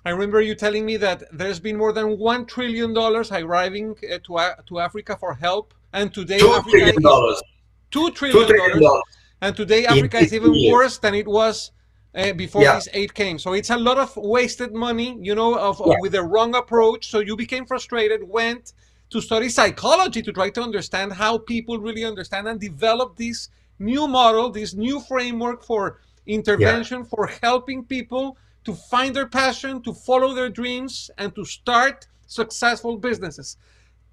i 0.05 0.11
remember 0.11 0.41
you 0.41 0.55
telling 0.55 0.85
me 0.87 0.97
that 0.97 1.23
there's 1.33 1.61
been 1.61 1.77
more 1.77 1.93
than 1.93 2.19
one 2.19 2.45
trillion 2.47 2.93
dollars 2.93 3.31
arriving 3.33 3.97
uh, 4.13 4.19
to, 4.25 4.37
uh, 4.37 4.55
to 4.67 4.79
africa 4.81 5.17
for 5.19 5.35
help 5.35 5.75
and 5.93 6.13
today 6.15 6.39
two 6.41 6.49
africa 6.49 6.71
trillion 6.71 6.97
is, 6.97 7.03
dollars 7.03 7.43
two 7.91 8.11
trillion, 8.11 8.47
two 8.47 8.53
trillion 8.53 8.81
dollars 8.81 9.05
and 9.41 9.57
today 9.57 9.87
africa 9.87 10.19
is 10.19 10.33
even 10.35 10.55
years. 10.55 10.73
worse 10.73 10.99
than 10.99 11.15
it 11.15 11.27
was 11.29 11.71
uh, 12.15 12.33
before 12.35 12.63
Yeah. 12.63 12.75
this 12.75 12.89
aid 12.93 13.15
came. 13.15 13.39
So 13.39 13.55
it's 13.55 13.71
a 13.71 13.77
lot 13.77 13.99
of 13.99 14.15
wasted 14.17 14.75
money, 14.75 15.17
you 15.21 15.35
know, 15.35 15.59
of, 15.59 15.81
of- 15.81 15.99
with 16.01 16.13
the 16.13 16.23
wrong 16.23 16.55
approach. 16.55 17.09
So 17.11 17.21
you 17.21 17.37
became 17.37 17.65
frustrated, 17.65 18.23
went 18.29 18.75
to 19.11 19.21
study 19.21 19.49
psychology 19.49 20.21
to 20.23 20.33
try 20.33 20.51
to 20.51 20.63
understand 20.63 21.15
how 21.15 21.39
people 21.39 21.79
really 21.79 22.05
understand 22.05 22.49
and 22.49 22.61
develop 22.61 23.17
this 23.17 23.49
new 23.79 24.07
model, 24.07 24.51
this 24.51 24.75
new 24.75 25.01
framework 25.01 25.65
for 25.65 26.01
intervention, 26.27 27.05
for 27.05 27.27
helping 27.43 27.85
people 27.85 28.37
to 28.65 28.75
find 28.75 29.15
their 29.15 29.29
passion, 29.29 29.83
to 29.83 29.93
follow 29.93 30.35
their 30.35 30.49
dreams, 30.49 31.11
and 31.19 31.35
to 31.35 31.45
start 31.45 32.07
successful 32.27 32.97
businesses. 32.97 33.57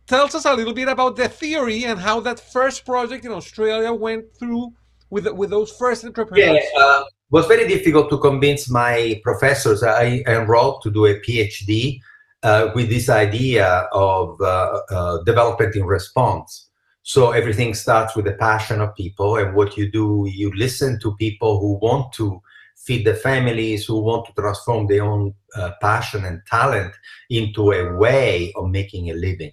Tells 0.08 0.34
us 0.34 0.46
a 0.46 0.54
little 0.54 0.74
bit 0.74 0.88
about 0.88 1.16
the 1.16 1.30
theory 1.30 1.86
and 1.86 2.00
how 2.00 2.20
that 2.22 2.40
first 2.40 2.86
project 2.86 3.26
in 3.26 3.32
Australia 3.32 3.94
went 3.94 4.26
through 4.38 4.74
with 5.10 5.28
with 5.28 5.50
those 5.50 5.72
first 5.72 6.04
entrepreneurs. 6.04 6.64
Yeah, 6.74 6.82
uh, 6.82 7.04
was 7.32 7.46
very 7.46 7.68
difficult 7.68 8.10
to 8.10 8.18
convince 8.18 8.70
my 8.70 9.22
professors. 9.24 9.84
I 9.84 10.24
enrolled 10.28 10.82
to 10.84 10.92
do 10.92 11.06
a 11.06 11.20
PhD 11.20 12.00
uh, 12.42 12.72
with 12.74 12.90
this 12.90 13.10
idea 13.10 13.88
of 13.92 14.40
uh, 14.42 14.82
uh, 14.90 15.24
development 15.24 15.76
in 15.76 15.86
response. 15.86 16.70
So 17.04 17.32
everything 17.32 17.74
starts 17.74 18.16
with 18.16 18.26
the 18.26 18.34
passion 18.34 18.82
of 18.82 18.96
people, 18.96 19.38
and 19.38 19.56
what 19.56 19.78
you 19.78 19.92
do, 19.92 20.28
you 20.32 20.52
listen 20.56 21.00
to 21.02 21.16
people 21.16 21.60
who 21.60 21.74
want 21.80 22.14
to 22.14 22.42
feed 22.86 23.06
the 23.06 23.14
families, 23.14 23.86
who 23.86 24.00
want 24.00 24.26
to 24.26 24.34
transform 24.34 24.88
their 24.88 25.04
own 25.04 25.34
uh, 25.56 25.72
passion 25.82 26.26
and 26.26 26.42
talent 26.48 26.94
into 27.30 27.72
a 27.72 27.96
way 27.96 28.52
of 28.56 28.70
making 28.70 29.10
a 29.10 29.14
living. 29.14 29.52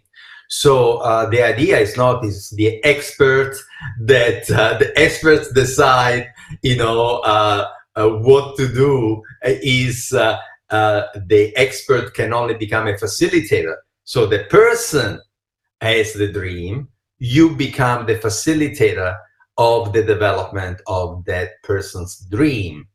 So 0.48 0.98
uh, 0.98 1.28
the 1.28 1.42
idea 1.42 1.78
is 1.78 1.96
not 1.96 2.24
is 2.24 2.50
the 2.50 2.82
expert 2.84 3.56
that 4.02 4.48
uh, 4.50 4.78
the 4.78 4.92
experts 4.96 5.52
decide 5.52 6.28
you 6.62 6.76
know 6.76 7.18
uh, 7.24 7.68
uh, 7.96 8.08
what 8.08 8.56
to 8.56 8.68
do 8.72 9.22
is 9.42 10.12
uh, 10.12 10.38
uh, 10.70 11.02
the 11.26 11.56
expert 11.56 12.14
can 12.14 12.32
only 12.32 12.54
become 12.54 12.86
a 12.86 12.92
facilitator 12.92 13.74
so 14.04 14.26
the 14.26 14.44
person 14.44 15.20
has 15.80 16.12
the 16.12 16.30
dream 16.30 16.88
you 17.18 17.54
become 17.56 18.06
the 18.06 18.16
facilitator 18.16 19.16
of 19.58 19.92
the 19.92 20.02
development 20.02 20.80
of 20.86 21.24
that 21.24 21.62
person's 21.62 22.26
dream 22.30 22.86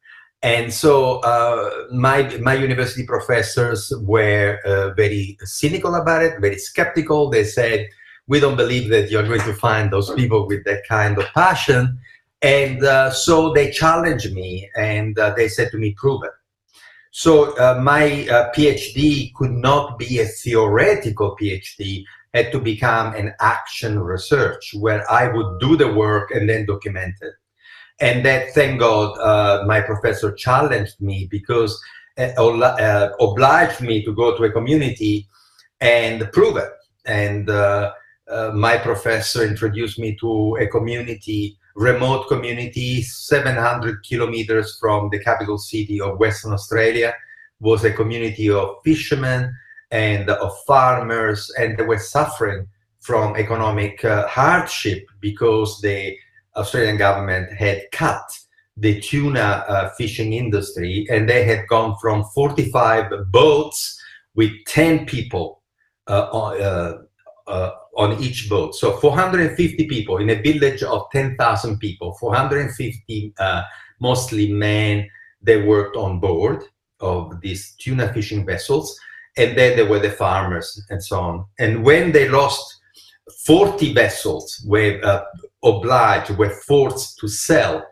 and 0.43 0.73
so 0.73 1.19
uh, 1.19 1.69
my 1.91 2.23
my 2.41 2.53
university 2.53 3.05
professors 3.05 3.93
were 4.01 4.59
uh, 4.65 4.93
very 4.95 5.37
cynical 5.41 5.95
about 5.95 6.23
it 6.23 6.39
very 6.39 6.57
skeptical 6.57 7.29
they 7.29 7.43
said 7.43 7.87
we 8.27 8.39
don't 8.39 8.55
believe 8.55 8.89
that 8.89 9.11
you're 9.11 9.27
going 9.27 9.41
to 9.41 9.53
find 9.53 9.91
those 9.91 10.09
people 10.13 10.47
with 10.47 10.63
that 10.63 10.81
kind 10.87 11.17
of 11.17 11.25
passion 11.33 11.99
and 12.41 12.83
uh, 12.83 13.11
so 13.11 13.53
they 13.53 13.69
challenged 13.69 14.33
me 14.33 14.69
and 14.75 15.17
uh, 15.19 15.33
they 15.35 15.47
said 15.47 15.69
to 15.71 15.77
me, 15.77 15.93
prove 15.93 16.23
it. 16.23 16.31
So 17.11 17.55
uh, 17.57 17.79
my 17.81 18.27
uh, 18.29 18.51
PhD 18.53 19.33
could 19.35 19.51
not 19.51 19.99
be 19.99 20.19
a 20.19 20.25
theoretical 20.25 21.35
PhD, 21.39 22.03
had 22.33 22.51
to 22.53 22.59
become 22.59 23.13
an 23.13 23.33
action 23.41 23.99
research 23.99 24.73
where 24.79 25.09
I 25.11 25.27
would 25.27 25.59
do 25.59 25.75
the 25.75 25.93
work 25.93 26.31
and 26.31 26.49
then 26.49 26.65
document 26.65 27.15
it. 27.21 27.33
And 28.01 28.25
that, 28.25 28.53
thank 28.53 28.79
God, 28.79 29.17
uh, 29.19 29.63
my 29.65 29.79
professor 29.79 30.31
challenged 30.33 30.99
me 30.99 31.27
because 31.29 31.79
uh, 32.17 32.23
uh, 32.35 33.11
obliged 33.19 33.81
me 33.81 34.03
to 34.03 34.13
go 34.13 34.35
to 34.35 34.43
a 34.43 34.51
community 34.51 35.27
and 35.79 36.29
prove 36.33 36.57
it. 36.57 36.71
And 37.05 37.49
uh, 37.49 37.93
uh, 38.29 38.51
my 38.53 38.77
professor 38.77 39.45
introduced 39.45 39.99
me 39.99 40.17
to 40.21 40.57
a 40.59 40.67
community 40.67 41.57
remote 41.75 42.27
community 42.27 43.01
700 43.01 44.03
kilometers 44.03 44.77
from 44.77 45.09
the 45.09 45.19
capital 45.19 45.57
city 45.57 46.01
of 46.01 46.19
western 46.19 46.51
australia 46.51 47.13
was 47.61 47.85
a 47.85 47.93
community 47.93 48.49
of 48.49 48.75
fishermen 48.83 49.53
and 49.91 50.29
of 50.29 50.51
farmers 50.65 51.49
and 51.57 51.77
they 51.77 51.83
were 51.83 51.97
suffering 51.97 52.67
from 52.99 53.35
economic 53.37 54.03
uh, 54.03 54.27
hardship 54.27 55.07
because 55.21 55.79
the 55.81 56.15
Australian 56.55 56.97
government 56.97 57.51
had 57.53 57.83
cut 57.91 58.21
the 58.77 58.99
tuna 59.01 59.63
uh, 59.67 59.89
fishing 59.97 60.33
industry, 60.33 61.05
and 61.09 61.29
they 61.29 61.43
had 61.43 61.67
gone 61.67 61.95
from 62.01 62.23
45 62.33 63.31
boats 63.31 64.01
with 64.35 64.51
10 64.67 65.05
people 65.05 65.61
uh, 66.07 66.29
on, 66.31 66.61
uh, 66.61 66.97
uh, 67.47 67.71
on 67.97 68.21
each 68.21 68.49
boat. 68.49 68.75
So 68.75 68.97
450 68.97 69.87
people 69.87 70.17
in 70.17 70.29
a 70.29 70.41
village 70.41 70.83
of 70.83 71.09
10,000 71.11 71.79
people, 71.79 72.13
450 72.19 73.33
uh, 73.37 73.63
mostly 73.99 74.51
men, 74.51 75.07
they 75.41 75.61
worked 75.61 75.95
on 75.95 76.19
board 76.19 76.63
of 76.99 77.41
these 77.41 77.75
tuna 77.79 78.13
fishing 78.13 78.45
vessels. 78.45 78.99
And 79.37 79.57
then 79.57 79.77
there 79.77 79.87
were 79.87 79.99
the 79.99 80.11
farmers 80.11 80.83
and 80.89 81.03
so 81.03 81.19
on. 81.19 81.45
And 81.59 81.83
when 81.83 82.11
they 82.11 82.27
lost 82.27 82.80
40 83.45 83.93
vessels 83.93 84.63
were 84.67 84.99
uh, 85.03 85.23
obliged, 85.63 86.31
were 86.31 86.49
forced 86.67 87.17
to 87.19 87.27
sell 87.27 87.85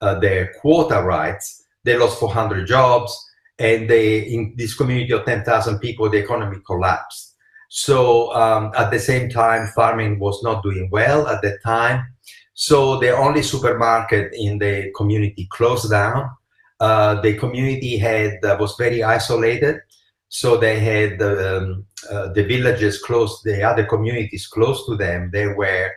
uh, 0.00 0.18
their 0.18 0.52
quota 0.60 1.02
rights. 1.02 1.64
They 1.84 1.96
lost 1.96 2.18
400 2.18 2.66
jobs, 2.66 3.12
and 3.58 3.88
they 3.88 4.18
in 4.18 4.54
this 4.56 4.74
community 4.74 5.12
of 5.12 5.24
10,000 5.24 5.78
people, 5.78 6.10
the 6.10 6.18
economy 6.18 6.58
collapsed. 6.66 7.34
So 7.68 8.32
um, 8.34 8.70
at 8.76 8.90
the 8.90 8.98
same 8.98 9.30
time, 9.30 9.66
farming 9.74 10.18
was 10.18 10.42
not 10.42 10.62
doing 10.62 10.88
well 10.92 11.26
at 11.26 11.42
that 11.42 11.62
time. 11.62 12.06
So 12.54 13.00
the 13.00 13.16
only 13.16 13.42
supermarket 13.42 14.32
in 14.32 14.58
the 14.58 14.92
community 14.96 15.48
closed 15.50 15.90
down. 15.90 16.30
Uh, 16.78 17.20
the 17.20 17.34
community 17.34 17.96
had 17.98 18.44
uh, 18.44 18.56
was 18.60 18.76
very 18.78 19.02
isolated, 19.02 19.80
so 20.28 20.56
they 20.56 20.78
had 20.78 21.20
um, 21.22 21.84
uh, 22.10 22.28
the 22.32 22.44
villages 22.44 23.00
close, 23.02 23.42
the 23.42 23.62
other 23.62 23.84
communities 23.84 24.46
close 24.46 24.84
to 24.86 24.96
them. 24.96 25.30
They 25.32 25.46
were 25.46 25.90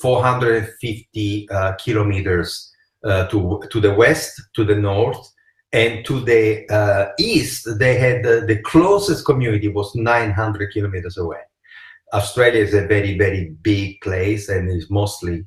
450 0.00 1.48
uh, 1.50 1.72
kilometers 1.76 2.72
uh, 3.04 3.26
to 3.28 3.62
to 3.70 3.80
the 3.80 3.94
west, 3.94 4.40
to 4.54 4.64
the 4.64 4.74
north, 4.74 5.32
and 5.72 6.04
to 6.06 6.20
the 6.20 6.68
uh, 6.70 7.12
east. 7.18 7.68
They 7.78 7.96
had 7.98 8.22
the 8.22 8.60
closest 8.64 9.24
community 9.24 9.68
was 9.68 9.94
900 9.94 10.72
kilometers 10.72 11.16
away. 11.18 11.40
Australia 12.12 12.62
is 12.62 12.74
a 12.74 12.86
very 12.86 13.16
very 13.18 13.56
big 13.62 14.00
place 14.00 14.48
and 14.48 14.70
is 14.70 14.90
mostly 14.90 15.44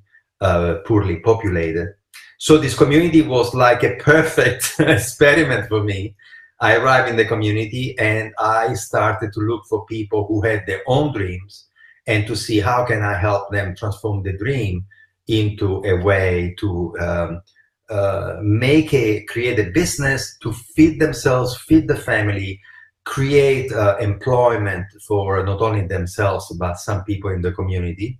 poorly 0.85 1.17
populated. 1.17 1.89
So 2.37 2.57
this 2.57 2.77
community 2.77 3.21
was 3.21 3.53
like 3.53 3.83
a 3.83 3.97
perfect 3.97 4.75
experiment 4.79 5.67
for 5.67 5.83
me 5.83 6.15
I 6.61 6.75
arrived 6.75 7.09
in 7.09 7.15
the 7.15 7.25
community 7.25 7.97
and 7.99 8.33
I 8.37 8.73
started 8.73 9.31
to 9.33 9.39
look 9.39 9.63
for 9.69 9.85
people 9.85 10.25
who 10.27 10.41
had 10.41 10.65
their 10.65 10.81
own 10.87 11.13
dreams 11.13 11.67
and 12.05 12.27
to 12.27 12.35
see 12.35 12.59
how 12.59 12.85
can 12.85 13.01
I 13.01 13.17
help 13.17 13.51
them 13.51 13.75
transform 13.75 14.23
the 14.23 14.33
dream 14.33 14.85
into 15.27 15.83
a 15.85 16.03
way 16.03 16.55
to 16.59 16.97
um, 16.99 17.41
uh, 17.89 18.37
make 18.41 18.93
a 18.93 19.23
create 19.23 19.59
a 19.59 19.71
business 19.71 20.37
to 20.41 20.51
feed 20.51 20.99
themselves, 20.99 21.57
feed 21.57 21.87
the 21.87 21.95
family, 21.95 22.59
create 23.05 23.71
uh, 23.71 23.95
employment 23.97 24.85
for 25.07 25.43
not 25.43 25.61
only 25.61 25.87
themselves 25.87 26.51
but 26.57 26.77
some 26.77 27.03
people 27.03 27.29
in 27.31 27.41
the 27.41 27.51
community, 27.51 28.19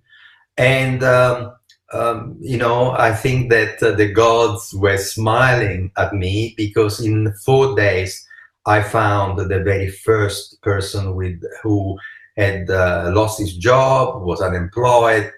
and 0.56 1.02
um, 1.02 1.52
um, 1.92 2.36
you 2.40 2.56
know 2.56 2.92
I 2.92 3.12
think 3.12 3.50
that 3.50 3.82
uh, 3.82 3.92
the 3.92 4.10
gods 4.12 4.72
were 4.74 4.98
smiling 4.98 5.92
at 5.96 6.14
me 6.14 6.54
because 6.56 7.04
in 7.04 7.32
four 7.44 7.76
days 7.76 8.26
I 8.66 8.82
found 8.82 9.38
the 9.38 9.62
very 9.62 9.88
first 9.88 10.60
person 10.62 11.14
with 11.14 11.42
who 11.62 11.98
had 12.36 12.70
uh, 12.70 13.10
lost 13.14 13.38
his 13.38 13.56
job, 13.56 14.22
was 14.22 14.40
unemployed. 14.40 15.32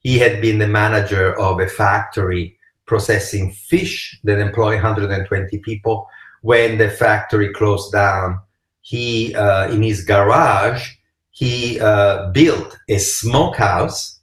He 0.00 0.18
had 0.18 0.40
been 0.40 0.58
the 0.58 0.68
manager 0.68 1.38
of 1.38 1.60
a 1.60 1.68
factory 1.68 2.58
processing 2.86 3.52
fish 3.52 4.18
that 4.24 4.38
employed 4.38 4.74
120 4.74 5.58
people. 5.58 6.08
When 6.42 6.78
the 6.78 6.90
factory 6.90 7.52
closed 7.52 7.92
down, 7.92 8.40
he 8.80 9.34
uh, 9.34 9.70
in 9.70 9.82
his 9.82 10.04
garage 10.04 10.96
he 11.30 11.80
uh, 11.80 12.30
built 12.32 12.76
a 12.88 12.98
smokehouse 12.98 14.20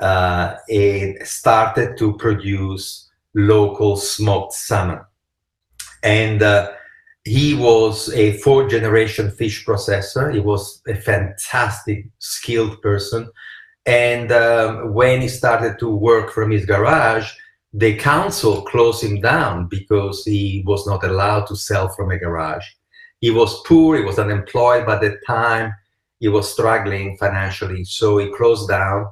uh, 0.00 0.54
and 0.68 1.18
started 1.26 1.96
to 1.98 2.16
produce 2.16 3.10
local 3.34 3.96
smoked 3.96 4.52
salmon. 4.52 5.00
And 6.02 6.42
uh, 6.42 6.72
he 7.24 7.54
was 7.54 8.12
a 8.12 8.36
fourth 8.38 8.70
generation 8.70 9.30
fish 9.30 9.64
processor. 9.64 10.32
He 10.32 10.40
was 10.40 10.82
a 10.86 10.94
fantastic, 10.94 12.06
skilled 12.18 12.80
person. 12.82 13.30
And 13.86 14.30
um, 14.30 14.92
when 14.92 15.22
he 15.22 15.28
started 15.28 15.78
to 15.78 15.88
work 15.88 16.30
from 16.30 16.50
his 16.50 16.66
garage, 16.66 17.30
the 17.72 17.96
council 17.96 18.62
closed 18.62 19.02
him 19.02 19.20
down 19.20 19.68
because 19.68 20.24
he 20.24 20.62
was 20.66 20.86
not 20.86 21.02
allowed 21.02 21.46
to 21.46 21.56
sell 21.56 21.88
from 21.88 22.10
a 22.10 22.18
garage. 22.18 22.64
He 23.20 23.30
was 23.30 23.62
poor, 23.66 23.96
he 23.96 24.04
was 24.04 24.18
unemployed 24.18 24.86
by 24.86 24.98
the 24.98 25.18
time, 25.26 25.72
he 26.20 26.28
was 26.28 26.52
struggling 26.52 27.16
financially, 27.16 27.84
so 27.84 28.18
he 28.18 28.30
closed 28.36 28.68
down. 28.68 29.06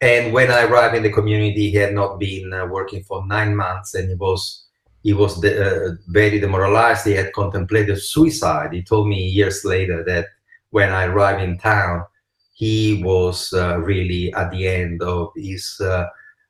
And 0.00 0.32
when 0.32 0.50
I 0.50 0.64
arrived 0.64 0.94
in 0.94 1.02
the 1.02 1.12
community, 1.12 1.70
he 1.70 1.76
had 1.76 1.94
not 1.94 2.18
been 2.18 2.52
uh, 2.52 2.66
working 2.66 3.02
for 3.02 3.26
nine 3.26 3.56
months 3.56 3.94
and 3.94 4.08
he 4.08 4.14
was 4.14 4.65
he 5.06 5.12
was 5.12 5.40
de- 5.40 5.56
uh, 5.66 5.92
very 6.08 6.40
demoralized. 6.40 7.06
He 7.06 7.12
had 7.12 7.32
contemplated 7.32 8.02
suicide. 8.02 8.72
He 8.72 8.82
told 8.82 9.06
me 9.06 9.20
years 9.38 9.64
later 9.64 10.02
that 10.04 10.26
when 10.70 10.90
I 10.92 11.04
arrived 11.04 11.42
in 11.44 11.58
town, 11.58 12.04
he 12.54 13.02
was 13.04 13.52
uh, 13.52 13.78
really 13.78 14.32
at 14.34 14.50
the 14.50 14.66
end 14.66 15.02
of 15.02 15.28
his 15.36 15.80
uh, 15.80 16.06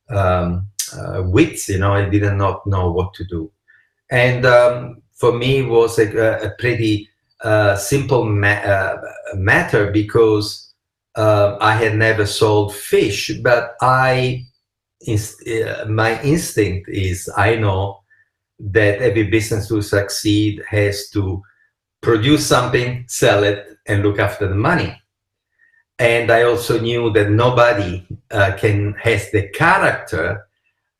um, 0.08 0.68
uh, 0.96 1.22
wits. 1.26 1.68
You 1.68 1.80
know, 1.80 2.02
he 2.02 2.08
did 2.18 2.32
not 2.32 2.66
know 2.66 2.90
what 2.90 3.12
to 3.14 3.24
do. 3.26 3.52
And 4.10 4.46
um, 4.46 5.02
for 5.20 5.32
me, 5.32 5.58
it 5.58 5.68
was 5.68 5.98
a, 5.98 6.06
a 6.46 6.50
pretty 6.58 7.10
uh, 7.42 7.76
simple 7.76 8.24
ma- 8.24 8.64
uh, 8.74 9.02
matter 9.34 9.90
because 9.90 10.72
I 11.14 11.74
had 11.82 11.96
never 11.96 12.24
sold 12.24 12.74
fish, 12.74 13.30
but 13.42 13.74
I, 13.82 14.44
inst- 15.02 15.46
my 15.88 16.22
instinct 16.22 16.88
is 16.88 17.30
I 17.36 17.56
know 17.56 18.00
that 18.58 19.02
every 19.02 19.24
business 19.24 19.68
to 19.68 19.82
succeed 19.82 20.62
has 20.68 21.10
to 21.10 21.42
produce 22.00 22.46
something, 22.46 23.04
sell 23.08 23.44
it, 23.44 23.66
and 23.86 24.02
look 24.02 24.18
after 24.18 24.48
the 24.48 24.54
money. 24.54 25.00
And 25.98 26.30
I 26.30 26.42
also 26.42 26.78
knew 26.78 27.10
that 27.12 27.30
nobody 27.30 28.06
uh, 28.30 28.52
can 28.58 28.94
has 28.94 29.30
the 29.30 29.48
character 29.48 30.46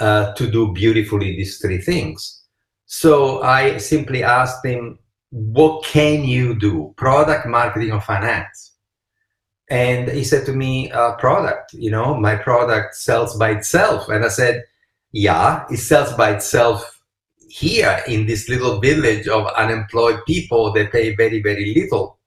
uh, 0.01 0.33
to 0.35 0.51
do 0.51 0.73
beautifully 0.73 1.37
these 1.37 1.59
three 1.59 1.79
things. 1.79 2.43
So 2.87 3.43
I 3.43 3.77
simply 3.77 4.23
asked 4.23 4.65
him, 4.65 4.99
"What 5.31 5.85
can 5.85 6.25
you 6.25 6.55
do? 6.59 6.95
Product, 6.97 7.47
marketing, 7.47 7.93
or 7.93 8.01
finance?" 8.01 8.73
And 9.69 10.09
he 10.09 10.25
said 10.25 10.47
to 10.47 10.53
me, 10.53 10.91
uh, 10.93 11.13
"Product. 11.17 11.75
You 11.75 11.91
know, 11.91 12.15
my 12.15 12.37
product 12.37 12.95
sells 12.95 13.37
by 13.37 13.51
itself." 13.51 14.09
And 14.09 14.25
I 14.25 14.29
said, 14.29 14.65
"Yeah, 15.13 15.67
it 15.71 15.79
sells 15.79 16.15
by 16.15 16.31
itself 16.31 16.96
here 17.49 18.03
in 18.07 18.27
this 18.27 18.49
little 18.49 18.81
village 18.81 19.29
of 19.29 19.47
unemployed 19.57 20.21
people 20.27 20.73
that 20.73 20.93
pay 20.93 21.15
very, 21.15 21.43
very 21.43 21.75
little, 21.75 22.19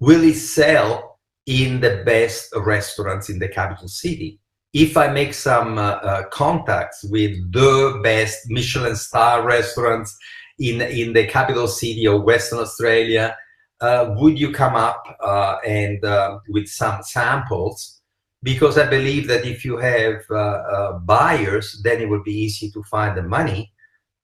will 0.00 0.22
it 0.24 0.36
sell 0.36 1.18
in 1.46 1.80
the 1.80 2.02
best 2.04 2.52
restaurants 2.56 3.28
in 3.28 3.38
the 3.38 3.48
capital 3.48 3.88
city? 3.88 4.40
If 4.72 4.96
I 4.96 5.08
make 5.08 5.34
some 5.34 5.78
uh, 5.78 5.92
uh, 5.92 6.28
contacts 6.28 7.04
with 7.04 7.52
the 7.52 8.00
best 8.02 8.50
Michelin 8.50 8.96
star 8.96 9.42
restaurants 9.42 10.16
in, 10.58 10.82
in 10.82 11.12
the 11.14 11.26
capital 11.26 11.68
city 11.68 12.06
of 12.06 12.22
Western 12.22 12.58
Australia, 12.58 13.36
uh, 13.80 14.14
would 14.16 14.38
you 14.38 14.52
come 14.52 14.74
up 14.74 15.02
uh, 15.22 15.56
and 15.66 16.04
uh, 16.04 16.38
with 16.48 16.68
some 16.68 17.02
samples? 17.02 18.00
Because 18.42 18.76
I 18.78 18.88
believe 18.88 19.26
that 19.28 19.46
if 19.46 19.64
you 19.64 19.78
have 19.78 20.22
uh, 20.30 20.98
buyers, 20.98 21.80
then 21.82 22.00
it 22.00 22.08
would 22.08 22.24
be 22.24 22.38
easy 22.38 22.70
to 22.70 22.82
find 22.84 23.16
the 23.16 23.22
money 23.22 23.72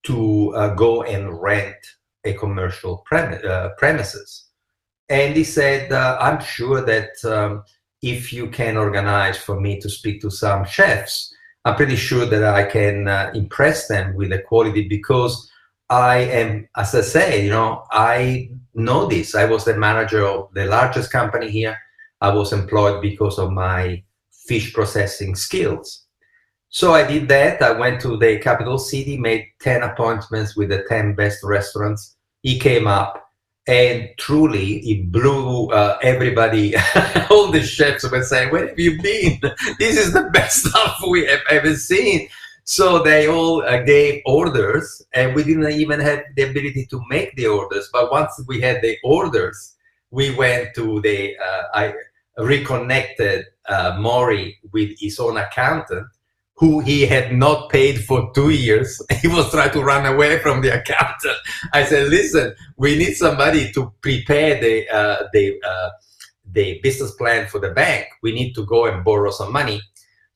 to 0.05 0.55
uh, 0.55 0.75
go 0.75 1.03
and 1.03 1.41
rent 1.41 1.77
a 2.25 2.33
commercial 2.35 3.05
uh, 3.13 3.71
premises. 3.77 4.47
And 5.09 5.37
he 5.37 5.45
said, 5.45 5.93
uh, 5.93 6.17
I'm 6.21 6.41
sure 6.41 6.81
that 6.83 7.13
um, 7.25 7.65
if 8.03 8.33
you 8.33 8.49
can 8.49 8.77
organize 8.77 9.37
for 9.37 9.61
me 9.61 9.81
to 9.81 9.89
speak 9.89 10.21
to 10.23 10.31
some 10.31 10.65
chefs, 10.65 11.35
I'm 11.65 11.77
pretty 11.77 11.97
sure 11.97 12.27
that 12.27 12.45
I 12.45 12.65
can 12.65 13.09
uh, 13.09 13.33
impress 13.35 13.89
them 13.89 14.15
with 14.15 14.31
the 14.31 14.41
quality 14.41 14.89
because 14.89 15.51
I 15.91 16.19
am, 16.19 16.69
as 16.77 16.95
I 16.95 17.01
say, 17.03 17.45
you 17.45 17.51
know, 17.51 17.85
I 17.91 18.51
know 18.75 19.07
this. 19.07 19.35
I 19.35 19.45
was 19.45 19.65
the 19.65 19.77
manager 19.77 20.27
of 20.27 20.53
the 20.55 20.67
largest 20.67 21.11
company 21.11 21.51
here. 21.51 21.79
I 22.21 22.35
was 22.35 22.53
employed 22.53 23.03
because 23.03 23.39
of 23.39 23.51
my 23.51 24.03
fish 24.47 24.73
processing 24.73 25.35
skills 25.35 26.04
so 26.75 26.93
I 26.93 27.07
did 27.07 27.29
that. 27.29 27.63
I 27.63 27.71
went 27.71 28.01
to 28.01 28.17
the 28.17 28.37
capital 28.41 28.79
city, 28.79 29.17
made 29.17 29.47
10 29.61 29.85
appointments 29.85 30.57
with 30.57 30.71
the 30.71 30.83
10 30.89 31.15
best 31.15 31.39
restaurants. 31.45 32.17
He 32.43 32.59
came 32.59 32.89
up 32.89 33.31
and 33.69 34.09
truly 34.19 34.79
it 34.79 35.13
blew 35.13 35.71
uh, 35.71 35.97
everybody 36.03 36.75
all 37.31 37.53
the 37.53 37.63
chefs 37.63 38.11
were 38.11 38.25
saying 38.25 38.51
where 38.51 38.69
have 38.69 38.79
you 38.79 39.01
been 39.01 39.41
this 39.79 39.97
is 39.97 40.13
the 40.13 40.29
best 40.35 40.65
stuff 40.67 40.99
we 41.09 41.25
have 41.25 41.41
ever 41.49 41.75
seen 41.75 42.29
so 42.65 43.03
they 43.03 43.27
all 43.27 43.63
uh, 43.63 43.81
gave 43.85 44.21
orders 44.27 45.01
and 45.15 45.35
we 45.35 45.43
didn't 45.43 45.73
even 45.73 45.99
have 45.99 46.25
the 46.37 46.43
ability 46.43 46.85
to 46.85 47.01
make 47.09 47.35
the 47.37 47.47
orders 47.47 47.89
but 47.91 48.11
once 48.11 48.33
we 48.47 48.61
had 48.61 48.83
the 48.83 48.99
orders 49.03 49.77
we 50.11 50.35
went 50.35 50.75
to 50.75 51.01
the 51.01 51.35
uh, 51.39 51.63
i 51.73 51.95
reconnected 52.37 53.47
uh, 53.67 53.97
maury 53.99 54.59
with 54.73 54.91
his 54.99 55.19
own 55.19 55.39
accountant 55.39 56.07
who 56.57 56.81
he 56.81 57.05
had 57.05 57.33
not 57.33 57.69
paid 57.71 58.05
for 58.05 58.31
two 58.35 58.51
years. 58.51 59.01
He 59.23 59.29
was 59.29 59.51
trying 59.51 59.73
to 59.73 59.83
run 59.83 60.07
away 60.07 60.39
from 60.39 60.61
the 60.61 60.75
accountant. 60.81 61.39
I 61.73 61.85
said, 61.85 62.09
"Listen, 62.09 62.55
we 62.77 62.97
need 62.97 63.15
somebody 63.15 63.73
to 63.73 63.93
prepare 64.01 64.61
the 64.61 64.89
uh, 64.89 65.29
the 65.33 65.61
uh, 65.67 65.91
the 66.53 66.81
business 66.83 67.13
plan 67.13 67.47
for 67.49 67.59
the 67.59 67.71
bank. 67.71 68.07
We 68.23 68.33
need 68.33 68.55
to 68.55 68.65
go 68.67 68.87
and 68.87 69.05
borrow 69.05 69.31
some 69.31 69.53
money." 69.53 69.83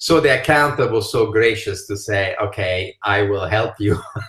So 0.01 0.21
the 0.21 0.41
accountant 0.41 0.93
was 0.93 1.11
so 1.11 1.31
gracious 1.31 1.87
to 1.87 1.97
say, 1.97 2.35
"Okay, 2.41 2.97
I 3.03 3.23
will 3.23 3.47
help 3.47 3.75
you." 3.79 4.01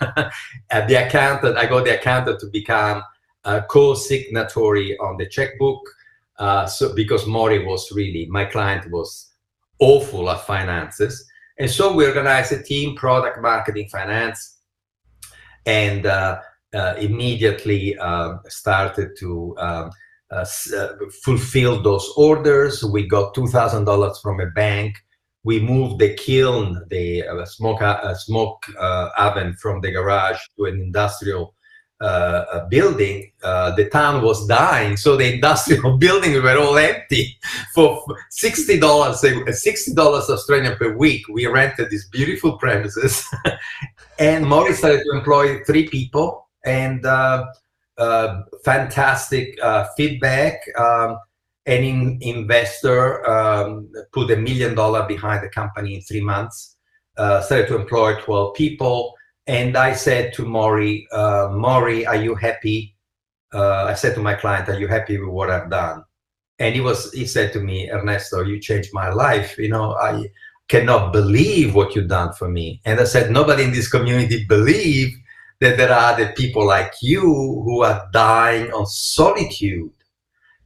the 0.70 1.06
accountant, 1.06 1.56
I 1.56 1.66
got 1.66 1.84
the 1.84 1.98
accountant 1.98 2.38
to 2.40 2.46
become 2.46 3.02
a 3.44 3.62
co-signatory 3.62 4.98
on 4.98 5.16
the 5.16 5.26
checkbook. 5.26 5.80
Uh, 6.38 6.66
so 6.66 6.94
because 6.94 7.26
Maury 7.26 7.64
was 7.64 7.92
really 7.92 8.26
my 8.26 8.44
client 8.46 8.90
was 8.90 9.32
awful 9.78 10.30
at 10.30 10.46
finances 10.46 11.29
and 11.60 11.70
so 11.70 11.92
we 11.92 12.06
organized 12.06 12.52
a 12.52 12.62
team, 12.62 12.96
product 12.96 13.38
marketing, 13.42 13.86
finance, 13.92 14.60
and 15.66 16.06
uh, 16.06 16.40
uh, 16.74 16.94
immediately 16.98 17.98
uh, 17.98 18.36
started 18.48 19.10
to 19.18 19.54
um, 19.58 19.90
uh, 20.32 20.46
uh, 20.74 20.88
fulfill 21.22 21.82
those 21.82 22.10
orders. 22.16 22.82
We 22.82 23.06
got 23.06 23.34
$2,000 23.34 24.22
from 24.22 24.40
a 24.40 24.46
bank. 24.46 24.96
We 25.44 25.60
moved 25.60 25.98
the 25.98 26.14
kiln, 26.14 26.82
the 26.88 27.24
uh, 27.24 27.44
smoke, 27.44 27.82
smoke 28.16 28.64
oven 29.18 29.54
from 29.60 29.82
the 29.82 29.90
garage 29.90 30.38
to 30.56 30.64
an 30.64 30.80
industrial 30.80 31.54
uh, 32.00 32.66
building, 32.68 33.30
uh, 33.42 33.74
the 33.76 33.88
town 33.90 34.22
was 34.22 34.46
dying, 34.46 34.96
so 34.96 35.16
the 35.16 35.34
industrial 35.34 35.96
buildings 35.98 36.40
were 36.40 36.56
all 36.56 36.78
empty. 36.78 37.38
For 37.74 38.02
sixty 38.30 38.80
dollars, 38.80 39.20
sixty 39.60 39.92
dollars 39.94 40.30
Australian 40.30 40.76
per 40.76 40.96
week, 40.96 41.28
we 41.28 41.46
rented 41.46 41.90
these 41.90 42.08
beautiful 42.08 42.56
premises, 42.58 43.24
and 44.18 44.46
Maury 44.46 44.72
started 44.72 45.04
to 45.04 45.18
employ 45.18 45.62
three 45.64 45.88
people, 45.88 46.48
and 46.64 47.04
uh, 47.04 47.46
uh 47.98 48.42
fantastic 48.64 49.58
uh, 49.62 49.86
feedback. 49.96 50.60
Um, 50.78 51.18
an 51.66 52.18
investor 52.22 53.28
um, 53.28 53.92
put 54.12 54.30
a 54.30 54.36
million 54.36 54.74
dollar 54.74 55.06
behind 55.06 55.44
the 55.44 55.50
company 55.50 55.96
in 55.96 56.00
three 56.00 56.22
months. 56.22 56.76
Uh, 57.18 57.42
started 57.42 57.68
to 57.68 57.76
employ 57.76 58.18
twelve 58.22 58.54
people 58.54 59.14
and 59.50 59.76
I 59.76 59.94
said 59.94 60.32
to 60.34 60.44
Maury, 60.44 61.08
uh, 61.10 61.48
Maury, 61.50 62.06
are 62.06 62.14
you 62.14 62.36
happy? 62.36 62.94
Uh, 63.52 63.86
I 63.86 63.94
said 63.94 64.14
to 64.14 64.20
my 64.20 64.34
client, 64.34 64.68
are 64.68 64.78
you 64.78 64.86
happy 64.86 65.18
with 65.18 65.28
what 65.28 65.50
I've 65.50 65.68
done? 65.68 66.04
And 66.60 66.72
he 66.72 66.80
was, 66.80 67.12
he 67.12 67.26
said 67.26 67.52
to 67.54 67.60
me, 67.60 67.90
Ernesto, 67.90 68.44
you 68.44 68.60
changed 68.60 68.90
my 68.92 69.08
life. 69.10 69.58
You 69.58 69.70
know, 69.70 69.94
I 69.96 70.30
cannot 70.68 71.12
believe 71.12 71.74
what 71.74 71.96
you've 71.96 72.06
done 72.06 72.32
for 72.34 72.48
me. 72.48 72.80
And 72.84 73.00
I 73.00 73.04
said, 73.04 73.32
nobody 73.32 73.64
in 73.64 73.72
this 73.72 73.88
community 73.88 74.46
believe 74.48 75.12
that 75.58 75.76
there 75.76 75.90
are 75.90 76.12
other 76.12 76.32
people 76.36 76.64
like 76.64 76.92
you 77.02 77.20
who 77.20 77.82
are 77.82 78.08
dying 78.12 78.70
on 78.72 78.86
solitude. 78.86 79.90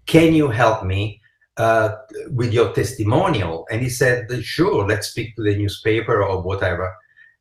Can 0.05 0.35
you 0.35 0.49
help 0.49 0.85
me 0.85 1.23
uh, 1.57 1.88
with 2.29 2.53
your 2.53 2.70
testimonial? 2.75 3.66
And 3.70 3.81
he 3.81 3.88
said, 3.88 4.29
sure, 4.44 4.87
let's 4.87 5.09
speak 5.09 5.37
to 5.37 5.42
the 5.42 5.57
newspaper 5.57 6.23
or 6.23 6.42
whatever 6.42 6.94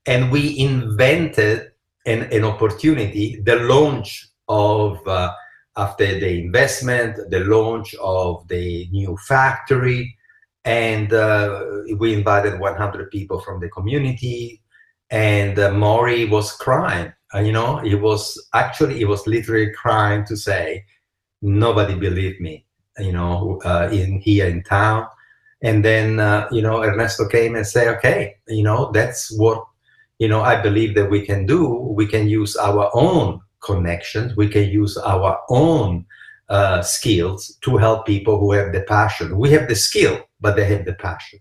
and 0.05 0.31
we 0.31 0.57
invented 0.59 1.71
an, 2.05 2.23
an 2.31 2.43
opportunity, 2.43 3.41
the 3.41 3.55
launch 3.57 4.27
of, 4.47 5.05
uh, 5.07 5.31
after 5.77 6.05
the 6.19 6.43
investment, 6.43 7.17
the 7.29 7.39
launch 7.39 7.95
of 7.95 8.47
the 8.47 8.87
new 8.91 9.17
factory, 9.27 10.15
and 10.65 11.13
uh, 11.13 11.63
we 11.97 12.13
invited 12.13 12.59
100 12.59 13.11
people 13.11 13.39
from 13.39 13.59
the 13.59 13.69
community, 13.69 14.61
and 15.09 15.59
uh, 15.59 15.71
Maury 15.71 16.25
was 16.25 16.53
crying. 16.53 17.13
Uh, 17.33 17.39
you 17.39 17.51
know, 17.51 17.77
he 17.77 17.95
was 17.95 18.39
actually, 18.53 18.97
he 18.97 19.05
was 19.05 19.25
literally 19.25 19.71
crying 19.71 20.23
to 20.25 20.37
say, 20.37 20.83
nobody 21.41 21.95
believed 21.95 22.39
me, 22.39 22.65
you 22.99 23.11
know, 23.11 23.59
uh, 23.65 23.89
in 23.91 24.19
here 24.19 24.47
in 24.47 24.63
town. 24.63 25.07
And 25.61 25.83
then, 25.83 26.19
uh, 26.19 26.47
you 26.51 26.61
know, 26.61 26.83
Ernesto 26.83 27.27
came 27.27 27.55
and 27.55 27.65
said, 27.65 27.87
okay, 27.97 28.35
you 28.47 28.63
know, 28.63 28.91
that's 28.91 29.35
what 29.37 29.65
you 30.19 30.27
know, 30.27 30.41
I 30.41 30.61
believe 30.61 30.95
that 30.95 31.09
we 31.09 31.25
can 31.25 31.45
do, 31.45 31.67
we 31.69 32.05
can 32.05 32.27
use 32.27 32.55
our 32.55 32.89
own 32.93 33.41
connections, 33.61 34.35
we 34.35 34.47
can 34.47 34.69
use 34.69 34.97
our 34.97 35.39
own 35.49 36.05
uh, 36.49 36.81
skills 36.81 37.57
to 37.61 37.77
help 37.77 38.05
people 38.05 38.39
who 38.39 38.51
have 38.51 38.71
the 38.73 38.81
passion. 38.81 39.37
We 39.37 39.49
have 39.51 39.67
the 39.67 39.75
skill, 39.75 40.19
but 40.39 40.55
they 40.55 40.65
have 40.65 40.85
the 40.85 40.93
passion. 40.93 41.39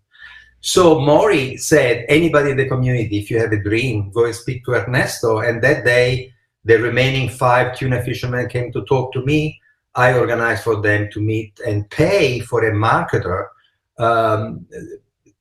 So 0.61 1.01
Maury 1.01 1.57
said, 1.57 2.07
anybody 2.09 2.53
in 2.53 2.57
the 2.57 2.69
community, 2.69 3.19
if 3.19 3.31
you 3.31 3.39
have 3.41 3.53
a 3.53 3.63
dream, 3.63 4.11
go 4.11 4.27
and 4.27 4.35
speak 4.35 4.65
to 4.65 4.75
Ernesto. 4.75 5.41
And 5.41 5.61
that 5.63 5.85
day, 5.85 6.33
the 6.65 6.79
remaining 6.79 7.29
five 7.29 7.77
tuna 7.77 8.03
fishermen 8.05 8.49
came 8.49 8.73
to 8.73 8.85
talk 8.85 9.13
to 9.13 9.25
me. 9.25 9.61
I 9.97 10.17
organized 10.17 10.63
for 10.63 10.81
them 10.81 11.11
to 11.13 11.21
meet 11.21 11.59
and 11.67 11.91
pay 11.91 12.39
for 12.39 12.65
a 12.65 12.73
marketer 12.73 13.49
um, 13.99 14.65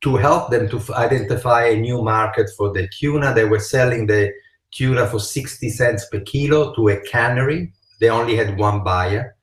to 0.01 0.15
help 0.15 0.49
them 0.49 0.67
to 0.69 0.81
identify 0.95 1.65
a 1.65 1.79
new 1.79 2.01
market 2.01 2.49
for 2.57 2.73
the 2.73 2.87
tuna. 2.87 3.33
They 3.33 3.45
were 3.45 3.59
selling 3.59 4.07
the 4.07 4.33
tuna 4.71 5.05
for 5.07 5.19
60 5.19 5.69
cents 5.69 6.05
per 6.11 6.21
kilo 6.21 6.73
to 6.75 6.89
a 6.89 7.01
cannery. 7.01 7.73
They 7.99 8.09
only 8.09 8.35
had 8.35 8.57
one 8.57 8.83
buyer. 8.83 9.35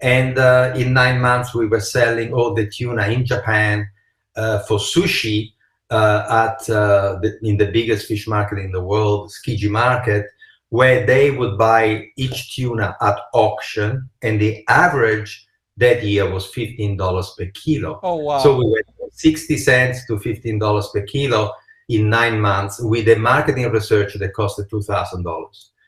And 0.00 0.38
uh, 0.38 0.72
in 0.76 0.92
nine 0.92 1.20
months, 1.20 1.54
we 1.54 1.66
were 1.66 1.80
selling 1.80 2.32
all 2.32 2.54
the 2.54 2.66
tuna 2.66 3.08
in 3.08 3.26
Japan 3.26 3.88
uh, 4.36 4.60
for 4.60 4.78
sushi 4.78 5.52
uh, 5.90 6.48
at 6.48 6.70
uh, 6.70 7.18
the, 7.22 7.38
in 7.42 7.56
the 7.56 7.70
biggest 7.70 8.06
fish 8.06 8.26
market 8.26 8.58
in 8.58 8.72
the 8.72 8.80
world, 8.80 9.30
Tsukiji 9.30 9.70
Market, 9.70 10.26
where 10.68 11.06
they 11.06 11.30
would 11.30 11.56
buy 11.56 12.06
each 12.16 12.54
tuna 12.54 12.96
at 13.00 13.18
auction, 13.32 14.08
and 14.22 14.40
the 14.40 14.64
average 14.68 15.46
that 15.78 16.04
year 16.04 16.30
was 16.30 16.52
$15 16.52 17.36
per 17.36 17.46
kilo. 17.54 18.00
Oh, 18.02 18.16
wow. 18.16 18.38
So 18.40 18.56
we 18.56 18.64
went 18.70 18.86
60 19.18 19.56
cents 19.58 20.06
to 20.06 20.16
$15 20.16 20.92
per 20.92 21.02
kilo 21.02 21.52
in 21.88 22.08
nine 22.08 22.40
months 22.40 22.80
with 22.80 23.08
a 23.08 23.16
marketing 23.16 23.70
research 23.70 24.14
that 24.14 24.32
costed 24.34 24.68
$2,000. 24.68 25.24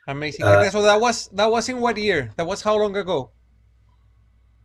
Amazing. 0.09 0.45
Uh, 0.45 0.71
so 0.71 0.83
that 0.83 1.01
was 1.01 1.29
that 1.29 1.51
was 1.51 1.69
in 1.69 1.79
what 1.81 1.97
year? 1.97 2.31
That 2.37 2.47
was 2.47 2.63
how 2.63 2.77
long 2.77 2.97
ago? 2.97 3.31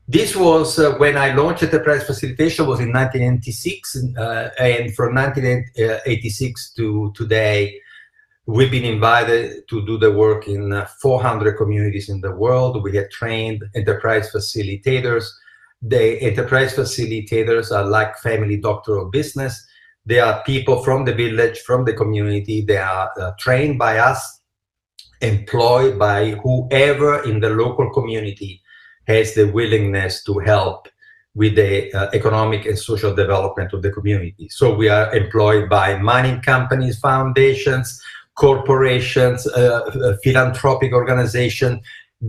This 0.08 0.36
was 0.36 0.80
uh, 0.80 0.96
when 0.98 1.18
I 1.18 1.34
launched 1.34 1.64
enterprise 1.64 2.04
facilitation 2.04 2.66
was 2.66 2.80
in 2.80 2.92
1986, 2.92 3.98
uh, 4.18 4.50
and 4.60 4.96
from 4.96 5.14
1986 5.16 6.74
to 6.74 7.12
today, 7.16 7.80
We've 8.48 8.70
been 8.70 8.86
invited 8.86 9.68
to 9.70 9.84
do 9.88 9.98
the 9.98 10.12
work 10.12 10.48
in 10.48 10.72
uh, 10.72 10.86
400 11.02 11.58
communities 11.58 12.10
in 12.10 12.22
the 12.22 12.30
world. 12.30 12.84
We 12.84 12.96
have 12.96 13.10
trained 13.10 13.64
enterprise 13.74 14.32
facilitators. 14.32 15.26
The 15.88 16.20
enterprise 16.22 16.74
facilitators 16.74 17.72
are 17.72 17.86
like 17.86 18.18
family 18.20 18.58
doctor 18.58 18.98
of 18.98 19.12
business. 19.12 19.64
They 20.06 20.20
are 20.20 20.44
people 20.44 20.84
from 20.84 21.06
the 21.06 21.14
village, 21.14 21.60
from 21.60 21.86
the 21.86 21.94
community. 21.94 22.62
They 22.62 22.78
are 22.78 23.12
uh, 23.20 23.32
trained 23.40 23.78
by 23.78 24.00
us, 24.00 24.42
employed 25.22 26.00
by 26.00 26.32
whoever 26.44 27.24
in 27.24 27.40
the 27.40 27.50
local 27.50 27.92
community 27.94 28.62
has 29.08 29.36
the 29.36 29.46
willingness 29.52 30.24
to 30.24 30.40
help 30.40 30.88
with 31.36 31.56
the 31.56 31.94
uh, 31.94 32.10
economic 32.14 32.66
and 32.66 32.80
social 32.80 33.14
development 33.14 33.74
of 33.74 33.82
the 33.82 33.92
community. 33.92 34.48
So 34.50 34.74
we 34.74 34.90
are 34.90 35.14
employed 35.14 35.70
by 35.70 35.98
mining 35.98 36.42
companies, 36.42 36.98
foundations, 37.00 38.02
corporations, 38.36 39.46
uh, 39.48 39.82
uh, 39.82 40.18
philanthropic 40.24 40.94
organization, 40.94 41.82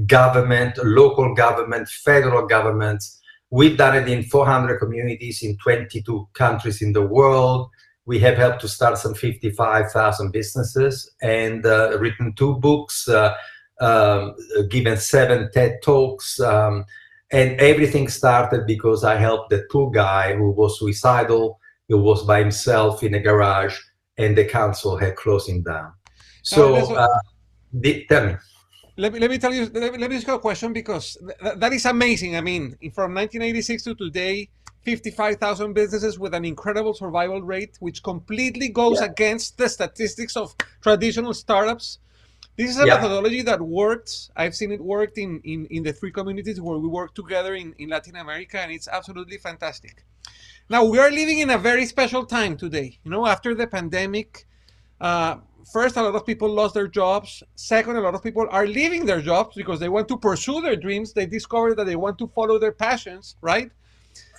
government, 0.07 0.77
local 0.85 1.35
government, 1.35 1.89
federal 1.89 2.47
governments. 2.47 3.16
We've 3.51 3.77
done 3.77 3.97
it 3.97 4.09
in 4.09 4.25
400 4.25 4.79
communities 4.79 5.43
in 5.43 5.57
22 5.59 6.29
countries 6.35 6.83
in 6.83 6.93
the 6.93 7.07
world. 7.07 7.71
We 8.05 8.19
have 8.21 8.37
helped 8.37 8.61
to 8.63 8.69
start 8.69 8.99
some 8.99 9.15
55,000 9.15 10.33
businesses 10.33 11.11
and 11.23 11.65
uh, 11.65 11.99
written 11.99 12.35
two 12.35 12.55
books, 12.57 13.09
uh, 13.09 13.35
um, 13.81 14.35
given 14.71 14.97
seven 14.97 15.51
TED 15.53 15.79
Talks. 15.83 16.41
Um, 16.41 16.85
and 17.33 17.61
everything 17.61 18.09
started 18.09 18.67
because 18.67 19.03
I 19.05 19.17
helped 19.17 19.51
the 19.51 19.67
poor 19.71 19.91
guy 19.91 20.35
who 20.35 20.51
was 20.53 20.79
suicidal, 20.79 21.59
who 21.89 21.99
was 21.99 22.25
by 22.25 22.39
himself 22.39 23.03
in 23.03 23.15
a 23.15 23.21
garage, 23.21 23.77
and 24.19 24.37
the 24.37 24.45
council 24.45 24.97
had 24.97 25.17
closing 25.17 25.63
down. 25.63 25.93
So, 26.43 26.77
uh, 26.95 27.19
the, 27.73 28.07
tell 28.09 28.27
me. 28.27 28.35
Let 28.97 29.13
me 29.13 29.19
let 29.19 29.31
me 29.31 29.39
tell 29.39 29.53
you. 29.53 29.67
Let 29.67 29.93
me, 29.93 29.99
let 29.99 30.11
me 30.11 30.17
ask 30.17 30.27
you 30.27 30.35
a 30.35 30.39
question 30.39 30.73
because 30.73 31.17
th- 31.43 31.57
that 31.57 31.73
is 31.73 31.85
amazing. 31.85 32.37
I 32.37 32.41
mean, 32.41 32.77
from 32.95 33.15
1986 33.15 33.83
to 33.85 33.95
today, 33.95 34.49
55,000 34.83 35.73
businesses 35.73 36.19
with 36.19 36.33
an 36.35 36.45
incredible 36.45 36.95
survival 36.95 37.43
rate, 37.43 37.77
which 37.81 38.03
completely 38.03 38.69
goes 38.69 39.01
Yeah. 39.01 39.07
against 39.07 39.59
the 39.59 39.69
statistics 39.69 40.37
of 40.37 40.55
traditional 40.81 41.35
startups. 41.35 41.99
This 42.57 42.71
is 42.71 42.79
a 42.79 42.87
Yeah. 42.87 42.95
methodology 42.95 43.43
that 43.43 43.61
works. 43.61 44.31
I've 44.35 44.55
seen 44.55 44.73
it 44.73 44.81
worked 44.81 45.19
in, 45.19 45.41
in, 45.45 45.67
in 45.67 45.83
the 45.83 45.93
three 45.93 46.13
communities 46.13 46.59
where 46.61 46.79
we 46.79 46.89
work 46.89 47.15
together 47.15 47.55
in, 47.55 47.75
in 47.79 47.91
Latin 47.91 48.17
America, 48.17 48.59
and 48.61 48.73
it's 48.73 48.89
absolutely 48.89 49.39
fantastic. 49.39 50.05
Now, 50.71 50.85
we 50.85 50.99
are 50.99 51.11
living 51.11 51.39
in 51.41 51.51
a 51.51 51.59
very 51.59 51.85
special 51.85 52.25
time 52.25 52.57
today. 52.57 52.99
You 53.05 53.11
know, 53.11 53.27
after 53.27 53.55
the 53.55 53.67
pandemic, 53.67 54.47
uh, 55.01 55.37
first, 55.73 55.97
a 55.97 56.03
lot 56.03 56.15
of 56.15 56.25
people 56.25 56.49
lost 56.49 56.75
their 56.75 56.89
jobs. 56.89 57.43
Second, 57.55 57.97
a 57.97 58.01
lot 58.01 58.15
of 58.15 58.23
people 58.23 58.47
are 58.51 58.67
leaving 58.67 59.05
their 59.07 59.21
jobs 59.21 59.57
because 59.57 59.81
they 59.81 59.89
want 59.89 60.09
to 60.09 60.17
pursue 60.17 60.61
their 60.61 60.77
dreams. 60.77 61.13
They 61.13 61.27
discover 61.27 61.75
that 61.75 61.85
they 61.85 61.97
want 61.97 62.19
to 62.19 62.27
follow 62.29 62.59
their 62.59 62.73
passions, 62.73 63.37
right? 63.41 63.71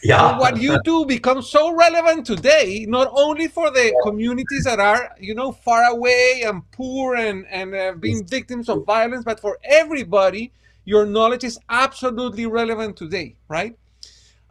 Yeah. 0.04 0.20
So 0.20 0.38
what 0.38 0.58
you 0.62 0.82
do 0.84 1.06
becomes 1.06 1.50
so 1.50 1.72
relevant 1.74 2.26
today, 2.26 2.86
not 2.88 3.10
only 3.12 3.48
for 3.48 3.72
the 3.72 3.94
communities 4.04 4.64
that 4.66 4.80
are, 4.80 5.12
you 5.20 5.36
know, 5.36 5.52
far 5.52 5.84
away 5.86 6.44
and 6.46 6.62
poor 6.72 7.16
and 7.16 7.46
and 7.50 7.76
uh, 7.76 7.94
being 8.00 8.26
victims 8.26 8.70
of 8.70 8.86
violence, 8.86 9.24
but 9.26 9.40
for 9.40 9.58
everybody, 9.64 10.52
your 10.86 11.06
knowledge 11.06 11.44
is 11.44 11.60
absolutely 11.70 12.46
relevant 12.46 12.96
today, 12.96 13.36
right? 13.48 13.76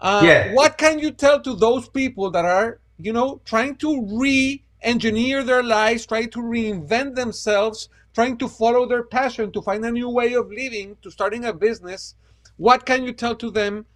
Uh, 0.00 0.20
Yeah. 0.24 0.52
What 0.52 0.76
can 0.78 0.98
you 0.98 1.10
tell 1.10 1.40
to 1.40 1.54
those 1.54 1.88
people 1.88 2.30
that 2.30 2.44
are, 2.44 2.80
you 2.98 3.12
know, 3.12 3.40
trying 3.44 3.76
to 3.76 4.02
re-engineer 4.86 5.42
their 5.42 5.62
lives, 5.62 6.06
try 6.06 6.26
to 6.26 6.38
reinvent 6.38 7.14
themselves, 7.14 7.88
trying 8.14 8.38
to 8.38 8.48
follow 8.48 8.86
their 8.86 9.02
passion, 9.02 9.52
to 9.52 9.60
find 9.60 9.84
a 9.84 9.90
new 9.90 10.08
way 10.08 10.34
of 10.34 10.50
living, 10.50 10.96
to 11.02 11.10
starting 11.10 11.44
a 11.44 11.52
business? 11.52 12.14
What 12.56 12.86
can 12.86 13.04
you 13.04 13.12
tell 13.12 13.36
to 13.36 13.50
them? 13.50 13.86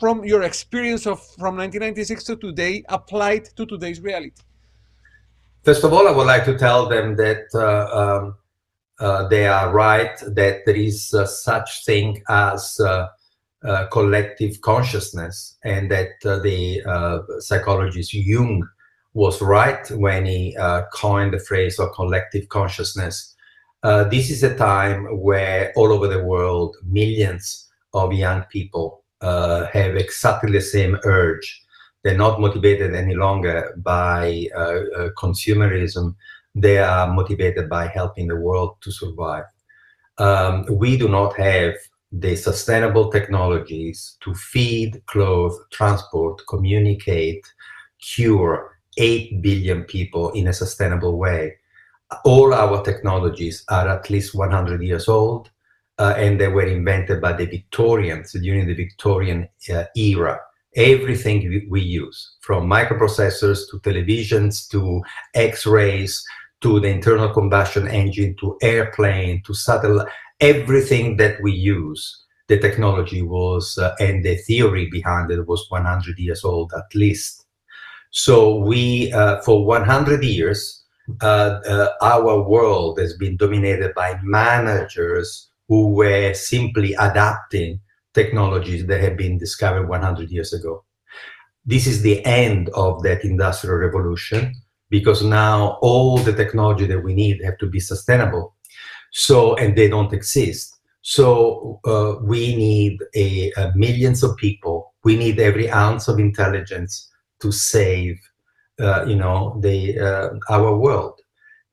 from 0.00 0.24
your 0.24 0.42
experience 0.42 1.06
of 1.06 1.20
from 1.38 1.56
1996 1.56 2.24
to 2.24 2.36
today 2.36 2.82
applied 2.88 3.44
to 3.56 3.64
today's 3.64 4.00
reality? 4.00 4.42
First 5.62 5.84
of 5.84 5.92
all, 5.92 6.08
I 6.08 6.10
would 6.10 6.26
like 6.26 6.44
to 6.46 6.58
tell 6.58 6.88
them 6.88 7.14
that 7.16 7.44
uh, 7.54 7.86
um, 8.00 8.34
uh, 8.98 9.28
they 9.28 9.46
are 9.46 9.70
right 9.70 10.18
that 10.26 10.66
there 10.66 10.74
is 10.74 11.14
uh, 11.14 11.24
such 11.24 11.84
thing 11.84 12.20
as 12.28 12.80
uh, 12.80 13.06
uh, 13.64 13.86
collective 13.92 14.60
consciousness, 14.60 15.56
and 15.62 15.88
that 15.88 16.14
uh, 16.24 16.40
the 16.40 16.82
psychologist 17.38 18.12
Jung 18.12 18.66
was 19.14 19.42
right 19.42 19.90
when 19.90 20.24
he 20.24 20.56
uh, 20.56 20.82
coined 20.92 21.34
the 21.34 21.38
phrase 21.38 21.78
of 21.78 21.92
collective 21.92 22.48
consciousness. 22.48 23.34
Uh, 23.82 24.04
this 24.04 24.30
is 24.30 24.42
a 24.42 24.56
time 24.56 25.04
where 25.18 25.72
all 25.76 25.92
over 25.92 26.08
the 26.08 26.22
world, 26.22 26.76
millions 26.84 27.70
of 27.94 28.12
young 28.12 28.42
people 28.44 29.02
uh, 29.20 29.66
have 29.66 29.96
exactly 29.96 30.50
the 30.50 30.60
same 30.60 30.96
urge 31.04 31.62
they're 32.02 32.16
not 32.16 32.40
motivated 32.40 32.94
any 32.94 33.14
longer 33.14 33.74
by 33.76 34.48
uh, 34.56 34.58
uh, 34.58 35.08
consumerism. 35.16 36.14
They 36.54 36.78
are 36.78 37.12
motivated 37.12 37.68
by 37.68 37.86
helping 37.86 38.26
the 38.26 38.36
world 38.36 38.76
to 38.82 38.90
survive. 38.90 39.44
Um, 40.18 40.66
we 40.68 40.96
do 40.96 41.08
not 41.08 41.36
have 41.36 41.74
the 42.10 42.36
sustainable 42.36 43.10
technologies 43.10 44.16
to 44.20 44.34
feed, 44.34 45.00
clothe, 45.06 45.56
transport, 45.70 46.42
communicate, 46.48 47.46
cure 48.00 48.78
8 48.96 49.42
billion 49.42 49.84
people 49.84 50.30
in 50.32 50.48
a 50.48 50.52
sustainable 50.52 51.18
way. 51.18 51.56
All 52.24 52.52
our 52.52 52.82
technologies 52.82 53.64
are 53.68 53.88
at 53.88 54.10
least 54.10 54.34
100 54.34 54.82
years 54.82 55.08
old, 55.08 55.50
uh, 55.98 56.14
and 56.16 56.40
they 56.40 56.48
were 56.48 56.66
invented 56.66 57.20
by 57.20 57.32
the 57.32 57.46
Victorians 57.46 58.32
during 58.32 58.66
the 58.66 58.74
Victorian 58.74 59.48
uh, 59.72 59.84
era 59.96 60.40
everything 60.74 61.66
we- 61.68 61.80
use 61.80 62.36
from 62.40 62.68
microprocessors 62.68 63.68
to 63.70 63.78
televisions 63.80 64.68
to 64.70 65.02
x-rays 65.34 66.24
to 66.62 66.80
the 66.80 66.88
internal 66.88 67.28
combustion 67.28 67.86
engine 67.88 68.34
to 68.40 68.56
airplane 68.62 69.42
to 69.44 69.52
satellite 69.52 70.08
everything 70.40 71.16
that 71.18 71.40
we 71.42 71.52
use 71.52 72.24
the 72.48 72.58
technology 72.58 73.20
was 73.20 73.76
uh, 73.78 73.94
and 74.00 74.24
the 74.24 74.36
theory 74.36 74.88
behind 74.90 75.30
it 75.30 75.46
was 75.46 75.66
100 75.68 76.18
years 76.18 76.42
old 76.42 76.72
at 76.74 76.94
least 76.94 77.41
so 78.12 78.56
we 78.56 79.12
uh, 79.12 79.40
for 79.42 79.66
100 79.66 80.22
years 80.22 80.82
uh, 81.20 81.60
uh, 81.66 81.88
our 82.00 82.42
world 82.42 82.98
has 82.98 83.14
been 83.14 83.36
dominated 83.36 83.92
by 83.94 84.18
managers 84.22 85.48
who 85.68 85.88
were 85.88 86.32
simply 86.34 86.94
adapting 86.94 87.80
technologies 88.14 88.86
that 88.86 89.00
have 89.00 89.16
been 89.16 89.38
discovered 89.38 89.88
100 89.88 90.30
years 90.30 90.52
ago. 90.52 90.84
This 91.64 91.86
is 91.86 92.02
the 92.02 92.24
end 92.24 92.68
of 92.70 93.02
that 93.02 93.24
industrial 93.24 93.76
revolution 93.76 94.54
because 94.90 95.22
now 95.22 95.78
all 95.80 96.18
the 96.18 96.32
technology 96.32 96.86
that 96.86 97.02
we 97.02 97.14
need 97.14 97.42
have 97.42 97.58
to 97.58 97.66
be 97.66 97.80
sustainable. 97.80 98.54
So, 99.12 99.56
and 99.56 99.76
they 99.76 99.88
don't 99.88 100.12
exist. 100.12 100.76
So 101.02 101.80
uh, 101.84 102.16
we 102.22 102.54
need 102.54 103.00
a, 103.14 103.52
a 103.56 103.72
millions 103.74 104.22
of 104.22 104.36
people. 104.36 104.92
We 105.04 105.16
need 105.16 105.40
every 105.40 105.70
ounce 105.70 106.08
of 106.08 106.18
intelligence 106.18 107.11
to 107.42 107.52
save, 107.52 108.18
uh, 108.80 109.04
you 109.06 109.16
know, 109.16 109.58
the 109.60 109.98
uh, 109.98 110.28
our 110.48 110.76
world. 110.76 111.20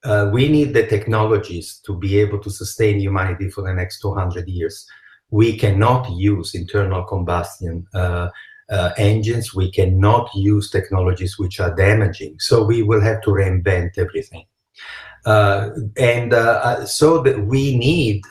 Uh, 0.03 0.29
we 0.34 0.47
need 0.47 0.73
the 0.73 0.88
technologies 0.88 1.79
to 1.86 1.97
be 1.97 2.17
able 2.19 2.39
to 2.39 2.49
sustain 2.49 2.99
humanity 2.99 3.49
for 3.49 3.63
the 3.63 3.73
next 3.73 3.99
200 3.99 4.47
years 4.47 4.88
we 5.32 5.58
cannot 5.58 6.10
use 6.12 6.55
internal 6.55 7.03
combustion 7.03 7.86
uh, 7.93 8.29
uh, 8.69 8.91
engines. 8.97 9.53
We 9.53 9.71
cannot 9.71 10.29
use 10.36 10.69
technologies 10.69 11.38
which 11.38 11.60
are 11.60 11.75
damaging. 11.75 12.39
So 12.39 12.63
we 12.63 12.84
will 12.84 13.01
have 13.01 13.21
to 13.23 13.32
reinvent 13.32 13.97
everything. 13.97 14.45
Uh, 15.25 15.69
and 15.97 16.32
so 16.88 17.21
that 17.23 17.45
we 17.45 17.77
need 17.77 18.23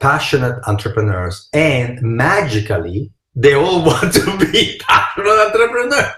passionate 0.00 0.60
entrepreneurs, 0.66 1.48
and 1.52 2.00
magically, 2.02 3.12
they 3.42 3.54
all 3.54 3.78
want 3.88 4.12
to 4.18 4.24
be 4.52 4.78
passionate 4.86 5.38
entrepreneurs. 5.46 6.12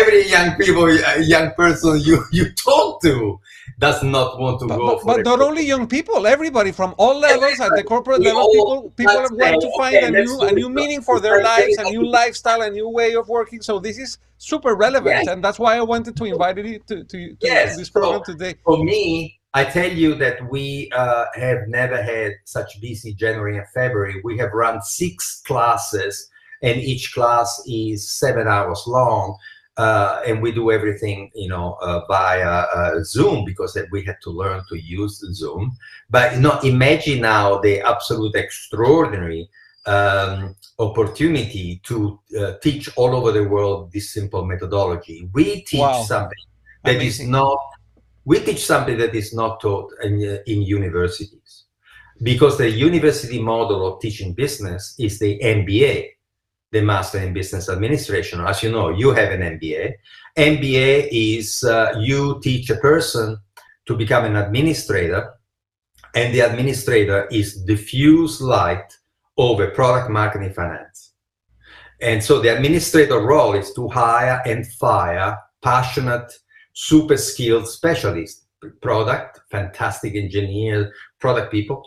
Every 0.00 0.26
young 0.30 0.56
people, 0.56 0.84
uh, 0.84 1.16
young 1.34 1.48
person 1.60 2.00
you 2.08 2.16
you 2.32 2.44
talk 2.52 3.02
to 3.02 3.38
does 3.78 4.02
not 4.02 4.38
want 4.40 4.58
to 4.60 4.66
But, 4.66 4.78
go 4.78 4.86
but, 4.86 5.00
for 5.00 5.06
but 5.16 5.24
not 5.30 5.40
only 5.48 5.62
young 5.72 5.86
people, 5.86 6.26
everybody 6.26 6.72
from 6.72 6.94
all 6.96 7.18
levels 7.18 7.60
at 7.60 7.72
the 7.76 7.82
corporate 7.92 8.22
level, 8.22 8.40
all 8.40 8.52
people 8.52 8.92
people 8.96 9.14
want 9.44 9.60
to 9.66 9.70
find 9.76 9.96
okay, 9.96 10.06
a 10.06 10.24
new 10.24 10.40
a 10.40 10.52
new 10.52 10.70
meaning 10.70 11.02
for 11.02 11.20
their 11.20 11.42
lives, 11.42 11.76
a 11.76 11.84
new 11.84 12.04
lifestyle, 12.20 12.62
a 12.62 12.70
new 12.70 12.88
way 12.88 13.14
of 13.14 13.28
working. 13.28 13.60
So 13.60 13.78
this 13.78 13.98
is 13.98 14.10
super 14.38 14.74
relevant, 14.74 15.16
Yes. 15.16 15.26
and 15.28 15.44
that's 15.44 15.58
why 15.58 15.76
I 15.76 15.82
wanted 15.82 16.16
to 16.20 16.24
invite 16.24 16.56
you 16.58 16.78
to 16.88 17.04
to, 17.04 17.34
to 17.34 17.46
Yes, 17.52 17.76
this 17.76 17.90
program 17.90 18.22
so- 18.24 18.32
today. 18.32 18.54
for 18.64 18.78
me, 18.82 19.38
I 19.56 19.64
tell 19.64 19.90
you 19.90 20.14
that 20.16 20.50
we 20.50 20.90
uh, 20.94 21.24
have 21.34 21.66
never 21.66 22.02
had 22.02 22.32
such 22.44 22.78
busy 22.78 23.14
January 23.14 23.56
and 23.56 23.66
February. 23.68 24.20
We 24.22 24.36
have 24.36 24.52
run 24.52 24.82
six 24.82 25.40
classes, 25.46 26.28
and 26.62 26.78
each 26.78 27.14
class 27.14 27.62
is 27.66 28.06
seven 28.06 28.48
hours 28.48 28.82
long. 28.86 29.38
Uh, 29.78 30.20
and 30.26 30.42
we 30.42 30.52
do 30.52 30.70
everything, 30.70 31.30
you 31.34 31.48
know, 31.48 31.78
uh, 31.80 32.02
via 32.06 32.46
uh, 32.46 33.02
Zoom 33.02 33.46
because 33.46 33.78
we 33.90 34.04
had 34.04 34.16
to 34.24 34.30
learn 34.30 34.62
to 34.68 34.76
use 34.76 35.24
Zoom. 35.32 35.74
But 36.10 36.34
you 36.34 36.40
know, 36.42 36.58
imagine 36.60 37.22
now 37.22 37.58
the 37.58 37.80
absolute 37.80 38.34
extraordinary 38.34 39.48
um, 39.86 40.54
opportunity 40.78 41.80
to 41.84 42.20
uh, 42.38 42.52
teach 42.62 42.90
all 42.96 43.16
over 43.16 43.32
the 43.32 43.44
world 43.44 43.90
this 43.90 44.12
simple 44.12 44.44
methodology. 44.44 45.30
We 45.32 45.62
teach 45.62 45.80
Wow. 45.80 46.02
something 46.02 46.44
that 46.84 46.96
is 46.96 47.20
Amazing. 47.20 47.30
not 47.30 47.58
we 48.26 48.40
teach 48.40 48.66
something 48.66 48.98
that 48.98 49.14
is 49.14 49.32
not 49.32 49.60
taught 49.60 49.90
in, 50.02 50.14
uh, 50.28 50.38
in 50.46 50.60
universities 50.60 51.64
because 52.22 52.58
the 52.58 52.68
university 52.68 53.40
model 53.40 53.86
of 53.86 54.00
teaching 54.00 54.34
business 54.34 54.94
is 54.98 55.18
the 55.18 55.38
MBA, 55.38 56.08
the 56.72 56.82
Master 56.82 57.18
in 57.18 57.32
Business 57.32 57.68
Administration. 57.68 58.40
As 58.40 58.62
you 58.62 58.72
know, 58.72 58.88
you 58.90 59.12
have 59.12 59.30
an 59.30 59.42
MBA. 59.58 59.94
MBA 60.36 61.08
is 61.12 61.62
uh, 61.62 61.94
you 62.00 62.40
teach 62.42 62.68
a 62.68 62.76
person 62.76 63.38
to 63.86 63.96
become 63.96 64.24
an 64.24 64.34
administrator, 64.34 65.32
and 66.14 66.34
the 66.34 66.40
administrator 66.40 67.28
is 67.30 67.62
diffuse 67.62 68.40
light 68.40 68.92
over 69.38 69.68
product 69.70 70.10
marketing 70.10 70.52
finance. 70.52 71.12
And 72.00 72.22
so 72.22 72.40
the 72.40 72.54
administrator 72.54 73.20
role 73.20 73.54
is 73.54 73.72
to 73.74 73.88
hire 73.88 74.42
and 74.44 74.66
fire 74.66 75.38
passionate 75.62 76.32
super 76.76 77.16
skilled 77.16 77.66
specialists, 77.66 78.44
product, 78.82 79.40
fantastic 79.50 80.14
engineers, 80.14 80.92
product 81.18 81.50
people, 81.50 81.82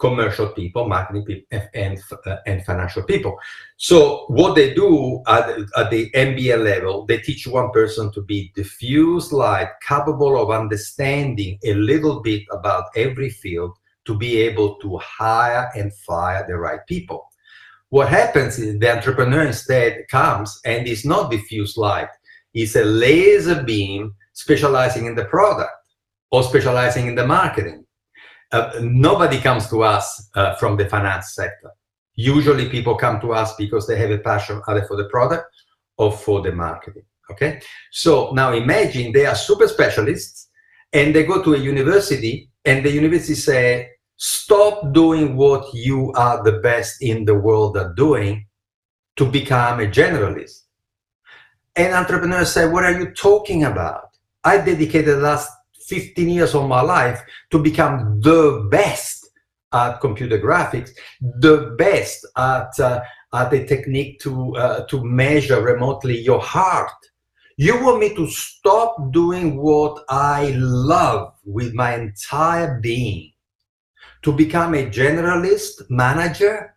commercial 0.00 0.48
people, 0.48 0.88
marketing 0.88 1.24
people, 1.24 1.58
and 1.74 2.00
uh, 2.26 2.36
and 2.46 2.64
financial 2.64 3.02
people. 3.02 3.36
So 3.76 4.24
what 4.28 4.54
they 4.54 4.72
do 4.72 5.22
at, 5.28 5.50
at 5.76 5.90
the 5.90 6.10
MBA 6.12 6.64
level, 6.64 7.04
they 7.04 7.18
teach 7.18 7.46
one 7.46 7.70
person 7.72 8.10
to 8.12 8.22
be 8.22 8.50
diffuse 8.54 9.32
light, 9.32 9.68
capable 9.86 10.40
of 10.42 10.50
understanding 10.50 11.58
a 11.62 11.74
little 11.74 12.22
bit 12.22 12.42
about 12.50 12.84
every 12.96 13.28
field, 13.28 13.76
to 14.06 14.16
be 14.16 14.38
able 14.38 14.76
to 14.76 14.96
hire 14.96 15.70
and 15.76 15.94
fire 15.94 16.44
the 16.48 16.56
right 16.56 16.84
people. 16.88 17.28
What 17.90 18.08
happens 18.08 18.58
is 18.58 18.78
the 18.78 18.96
entrepreneur 18.96 19.42
instead 19.42 20.08
comes 20.10 20.58
and 20.64 20.88
is 20.88 21.04
not 21.04 21.30
diffuse 21.30 21.76
light, 21.76 22.08
it's 22.54 22.76
a 22.76 22.84
laser 22.84 23.62
beam 23.62 24.14
specializing 24.32 25.06
in 25.06 25.14
the 25.14 25.24
product 25.26 25.72
or 26.30 26.42
specializing 26.42 27.06
in 27.06 27.14
the 27.14 27.26
marketing. 27.26 27.84
Uh, 28.50 28.72
nobody 28.82 29.40
comes 29.40 29.68
to 29.68 29.82
us 29.82 30.28
uh, 30.34 30.54
from 30.56 30.76
the 30.76 30.88
finance 30.88 31.34
sector. 31.34 31.70
Usually 32.14 32.68
people 32.68 32.94
come 32.94 33.20
to 33.20 33.32
us 33.32 33.54
because 33.56 33.86
they 33.86 33.96
have 33.96 34.10
a 34.10 34.18
passion 34.18 34.60
either 34.68 34.84
for 34.84 34.96
the 34.96 35.08
product 35.08 35.46
or 35.96 36.12
for 36.12 36.42
the 36.42 36.52
marketing. 36.52 37.04
Okay. 37.30 37.60
So 37.90 38.32
now 38.32 38.52
imagine 38.52 39.12
they 39.12 39.24
are 39.24 39.34
super 39.34 39.66
specialists 39.68 40.48
and 40.92 41.14
they 41.14 41.24
go 41.24 41.42
to 41.42 41.54
a 41.54 41.58
university 41.58 42.50
and 42.64 42.84
the 42.84 42.90
university 42.90 43.34
say, 43.34 43.88
stop 44.16 44.92
doing 44.92 45.36
what 45.36 45.72
you 45.72 46.12
are 46.12 46.42
the 46.44 46.58
best 46.60 47.02
in 47.02 47.24
the 47.24 47.34
world 47.34 47.76
at 47.76 47.94
doing 47.94 48.46
to 49.16 49.24
become 49.24 49.80
a 49.80 49.86
generalist. 49.86 50.60
And 51.74 51.94
entrepreneurs 51.94 52.52
say, 52.52 52.68
what 52.68 52.84
are 52.84 52.98
you 52.98 53.12
talking 53.12 53.64
about? 53.64 54.11
I 54.44 54.58
dedicated 54.58 55.16
the 55.16 55.20
last 55.20 55.50
15 55.86 56.28
years 56.28 56.54
of 56.54 56.68
my 56.68 56.80
life 56.80 57.22
to 57.50 57.58
become 57.58 58.20
the 58.20 58.66
best 58.70 59.30
at 59.72 60.00
computer 60.00 60.38
graphics, 60.38 60.90
the 61.20 61.74
best 61.78 62.26
at, 62.36 62.78
uh, 62.78 63.00
at 63.34 63.52
a 63.52 63.66
technique 63.66 64.20
to, 64.20 64.54
uh, 64.56 64.86
to 64.86 65.02
measure 65.04 65.62
remotely 65.62 66.18
your 66.18 66.40
heart. 66.40 66.90
You 67.56 67.82
want 67.82 68.00
me 68.00 68.14
to 68.14 68.26
stop 68.28 69.12
doing 69.12 69.56
what 69.56 70.04
I 70.08 70.52
love 70.56 71.34
with 71.44 71.74
my 71.74 71.94
entire 71.94 72.80
being 72.80 73.32
to 74.22 74.32
become 74.32 74.74
a 74.74 74.86
generalist 74.86 75.88
manager? 75.90 76.71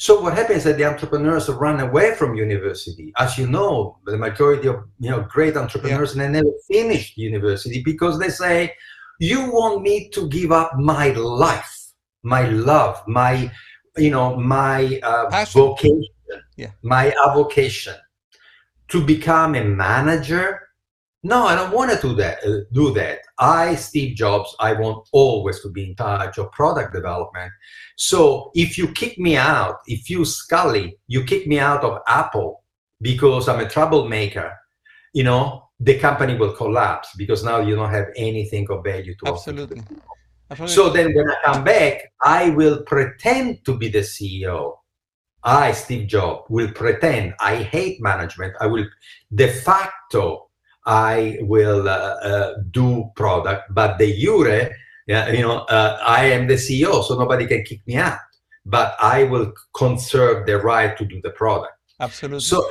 So 0.00 0.18
what 0.18 0.32
happens 0.32 0.60
is 0.60 0.64
that 0.64 0.78
the 0.78 0.86
entrepreneurs 0.86 1.50
run 1.50 1.78
away 1.78 2.14
from 2.14 2.34
university. 2.34 3.12
As 3.18 3.36
you 3.36 3.46
know, 3.46 3.98
the 4.06 4.16
majority 4.16 4.66
of 4.66 4.76
you 4.98 5.10
know 5.10 5.26
great 5.28 5.58
entrepreneurs 5.58 6.16
yeah. 6.16 6.22
they 6.22 6.32
never 6.32 6.52
finish 6.66 7.18
university 7.18 7.82
because 7.84 8.18
they 8.18 8.30
say, 8.30 8.72
"You 9.18 9.52
want 9.52 9.82
me 9.82 10.08
to 10.14 10.26
give 10.30 10.52
up 10.52 10.78
my 10.78 11.10
life, 11.10 11.92
my 12.22 12.48
love, 12.48 13.02
my 13.06 13.52
you 13.98 14.10
know 14.10 14.36
my 14.36 14.98
uh, 15.02 15.44
vocation, 15.52 16.02
yeah. 16.56 16.70
my 16.82 17.12
avocation." 17.26 17.94
to 18.88 19.04
become 19.04 19.54
a 19.54 19.62
manager 19.62 20.69
no 21.22 21.44
i 21.44 21.54
don't 21.54 21.72
want 21.72 21.90
to 21.90 21.98
do 22.00 22.14
that 22.14 22.38
uh, 22.44 22.60
do 22.72 22.92
that. 22.94 23.18
I 23.38 23.74
steve 23.74 24.16
jobs 24.16 24.54
i 24.60 24.72
want 24.72 25.08
always 25.12 25.60
to 25.60 25.70
be 25.70 25.90
in 25.90 25.96
charge 25.96 26.38
of 26.38 26.52
product 26.52 26.92
development. 26.94 27.52
So 27.96 28.50
if 28.54 28.78
you 28.78 28.88
kick 28.88 29.18
me 29.18 29.36
out 29.36 29.78
if 29.86 30.08
you 30.08 30.20
Sculley 30.20 30.98
you 31.06 31.24
kick 31.24 31.46
me 31.46 31.58
out 31.58 31.84
of 31.84 32.00
apple 32.06 32.64
because 33.00 33.48
i'm 33.48 33.60
a 33.60 33.68
troublemaker 33.68 34.52
you 35.12 35.24
know 35.24 35.68
the 35.80 35.98
company 35.98 36.34
will 36.36 36.52
collapse 36.52 37.08
because 37.16 37.42
now 37.42 37.60
you 37.60 37.74
don't 37.74 37.90
have 37.90 38.08
anything 38.16 38.70
of 38.70 38.84
value 38.84 39.14
to 39.16 39.32
absolutely. 39.32 39.80
offer 39.80 39.94
absolutely. 40.50 40.74
So 40.74 40.90
then 40.90 41.14
when 41.14 41.30
i 41.30 41.36
come 41.44 41.64
back 41.64 42.12
i 42.22 42.50
will 42.50 42.82
pretend 42.82 43.64
to 43.64 43.76
be 43.76 43.88
the 43.88 44.00
ceo 44.00 44.76
I, 45.42 45.72
Steve 45.72 46.06
Jobs, 46.06 46.44
will 46.50 46.70
pretend. 46.72 47.34
I 47.40 47.56
hate 47.56 48.00
management. 48.02 48.54
I 48.60 48.66
will 48.66 48.86
de 49.34 49.48
facto 49.48 50.49
I 50.90 51.38
will 51.42 51.88
uh, 51.88 51.92
uh, 51.92 52.54
do 52.72 53.12
product, 53.14 53.72
but 53.72 53.96
de 53.98 54.20
jure, 54.20 54.70
yeah, 55.06 55.30
you 55.30 55.42
know, 55.42 55.58
uh, 55.68 56.02
I 56.04 56.24
am 56.24 56.48
the 56.48 56.54
CEO, 56.54 57.04
so 57.04 57.16
nobody 57.16 57.46
can 57.46 57.62
kick 57.62 57.80
me 57.86 57.94
out. 57.94 58.18
But 58.66 58.96
I 59.00 59.22
will 59.22 59.52
conserve 59.72 60.46
the 60.46 60.58
right 60.58 60.98
to 60.98 61.04
do 61.04 61.20
the 61.22 61.30
product. 61.30 61.74
Absolutely. 62.00 62.40
So, 62.40 62.68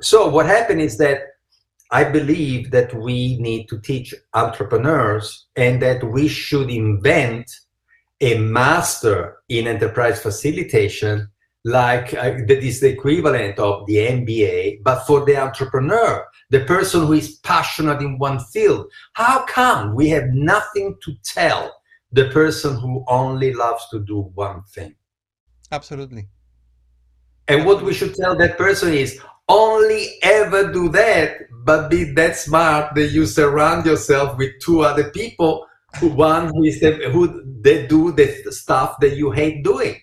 so 0.00 0.26
what 0.26 0.46
happened 0.46 0.80
is 0.80 0.96
that 0.98 1.18
I 1.90 2.04
believe 2.04 2.70
that 2.70 2.94
we 2.94 3.36
need 3.38 3.66
to 3.68 3.78
teach 3.78 4.14
entrepreneurs 4.32 5.46
and 5.54 5.82
that 5.82 6.02
we 6.02 6.28
should 6.28 6.70
invent 6.70 7.50
a 8.22 8.38
master 8.38 9.36
in 9.50 9.66
enterprise 9.66 10.18
facilitation 10.22 11.28
like 11.64 12.14
uh, 12.14 12.30
that 12.46 12.64
is 12.64 12.80
the 12.80 12.88
equivalent 12.88 13.58
of 13.58 13.86
the 13.86 13.96
MBA, 13.96 14.82
but 14.82 15.04
for 15.04 15.26
the 15.26 15.36
entrepreneur, 15.36 16.26
the 16.50 16.60
person 16.64 17.06
who 17.06 17.14
is 17.14 17.36
passionate 17.38 18.02
in 18.02 18.18
one 18.18 18.40
field. 18.40 18.90
How 19.14 19.44
come 19.46 19.94
we 19.94 20.08
have 20.10 20.28
nothing 20.32 20.96
to 21.02 21.14
tell 21.24 21.74
the 22.12 22.28
person 22.28 22.76
who 22.76 23.04
only 23.08 23.54
loves 23.54 23.88
to 23.90 24.00
do 24.00 24.30
one 24.34 24.62
thing? 24.64 24.94
Absolutely. 25.72 26.28
And 27.48 27.66
what 27.66 27.82
we 27.82 27.94
should 27.94 28.14
tell 28.14 28.36
that 28.36 28.58
person 28.58 28.92
is 28.92 29.20
only 29.48 30.18
ever 30.22 30.72
do 30.72 30.88
that, 30.90 31.38
but 31.64 31.90
be 31.90 32.04
that 32.14 32.36
smart 32.36 32.94
that 32.94 33.08
you 33.08 33.26
surround 33.26 33.86
yourself 33.86 34.36
with 34.38 34.52
two 34.60 34.80
other 34.80 35.10
people 35.10 35.66
who 35.98 36.08
one 36.08 36.48
who 36.48 36.64
is 36.64 36.80
the, 36.80 36.92
who 37.10 37.42
they 37.60 37.86
do 37.86 38.12
the 38.12 38.28
stuff 38.50 38.96
that 39.00 39.16
you 39.16 39.30
hate 39.30 39.64
doing. 39.64 40.00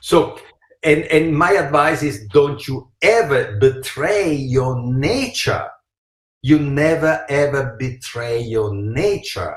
So 0.00 0.38
and 0.82 1.04
and 1.04 1.36
my 1.36 1.52
advice 1.52 2.02
is 2.02 2.26
don't 2.28 2.66
you 2.66 2.90
ever 3.02 3.56
betray 3.58 4.32
your 4.34 4.80
nature. 4.82 5.68
You 6.42 6.58
never 6.58 7.24
ever 7.28 7.76
betray 7.78 8.40
your 8.40 8.74
nature. 8.74 9.56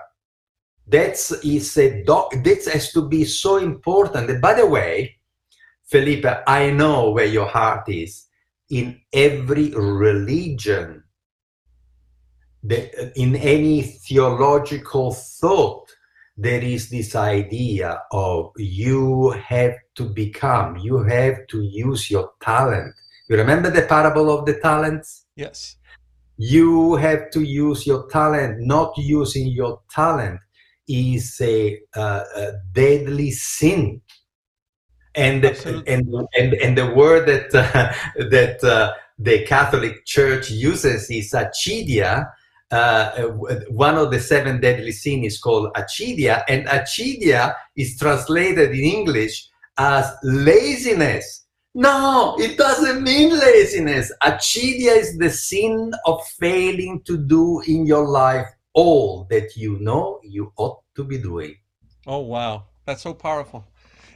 That's 0.88 1.32
is 1.44 1.78
a 1.78 2.04
doc 2.04 2.34
this 2.44 2.68
has 2.68 2.92
to 2.94 3.08
be 3.08 3.26
so 3.26 3.58
important. 3.58 4.30
And 4.30 4.42
by 4.42 4.54
the 4.54 4.68
way 4.68 5.18
felipe 5.86 6.26
i 6.48 6.72
know 6.72 7.12
where 7.12 7.26
your 7.26 7.48
heart 7.48 7.90
is. 7.90 8.26
In 8.70 9.00
every 9.14 9.70
religion 9.70 11.04
the, 12.64 13.12
in 13.20 13.36
any 13.36 13.82
theological 13.84 15.14
thought 15.14 15.95
there 16.38 16.62
is 16.62 16.90
this 16.90 17.16
idea 17.16 18.02
of 18.12 18.52
you 18.58 19.30
have 19.32 19.76
to 19.96 20.04
become, 20.04 20.78
you 20.78 21.04
have 21.04 21.48
to 21.48 21.62
use 21.62 22.12
your 22.12 22.32
talent. 22.42 22.94
You 23.30 23.38
remember 23.38 23.70
the 23.70 23.84
parable 23.84 24.30
of 24.30 24.46
the 24.46 24.60
talents? 24.60 25.26
Yes. 25.36 25.78
You 26.38 26.96
have 26.96 27.32
to 27.32 27.42
use 27.42 27.88
your 27.88 28.08
talent. 28.08 28.60
Not 28.60 28.98
using 28.98 29.48
your 29.48 29.82
talent 29.90 30.42
is 30.88 31.40
a, 31.42 31.80
uh, 31.96 32.24
a 32.36 32.52
deadly 32.74 33.32
sin. 33.32 34.02
And, 35.18 35.46
and 35.46 36.28
and 36.38 36.54
and 36.56 36.78
the 36.78 36.94
word 36.94 37.26
that 37.30 37.56
uh, 37.56 37.94
that 38.30 38.62
uh, 38.62 38.94
the 39.18 39.46
Catholic 39.46 40.06
Church 40.06 40.52
uses 40.52 41.10
is 41.10 41.32
acedia, 41.32 42.30
uh, 42.76 43.28
one 43.70 43.96
of 43.96 44.12
the 44.12 44.20
seven 44.20 44.60
deadly 44.60 44.92
sins 44.92 45.26
is 45.26 45.40
called 45.40 45.74
achidia, 45.76 46.44
and 46.48 46.68
achidia 46.68 47.56
is 47.76 47.98
translated 47.98 48.72
in 48.72 48.84
English 48.84 49.48
as 49.78 50.12
laziness. 50.24 51.46
No, 51.74 52.36
it 52.40 52.58
doesn't 52.58 53.04
mean 53.04 53.38
laziness. 53.38 54.12
Achidia 54.24 54.96
is 54.98 55.18
the 55.18 55.30
sin 55.30 55.94
of 56.06 56.26
failing 56.40 57.02
to 57.06 57.18
do 57.18 57.62
in 57.68 57.86
your 57.86 58.08
life 58.08 58.48
all 58.74 59.26
that 59.30 59.56
you 59.56 59.80
know 59.80 60.20
you 60.24 60.52
ought 60.58 60.80
to 60.96 61.04
be 61.04 61.18
doing. 61.18 61.56
Oh, 62.08 62.20
wow. 62.20 62.66
That's 62.86 63.02
so 63.02 63.14
powerful. 63.14 63.66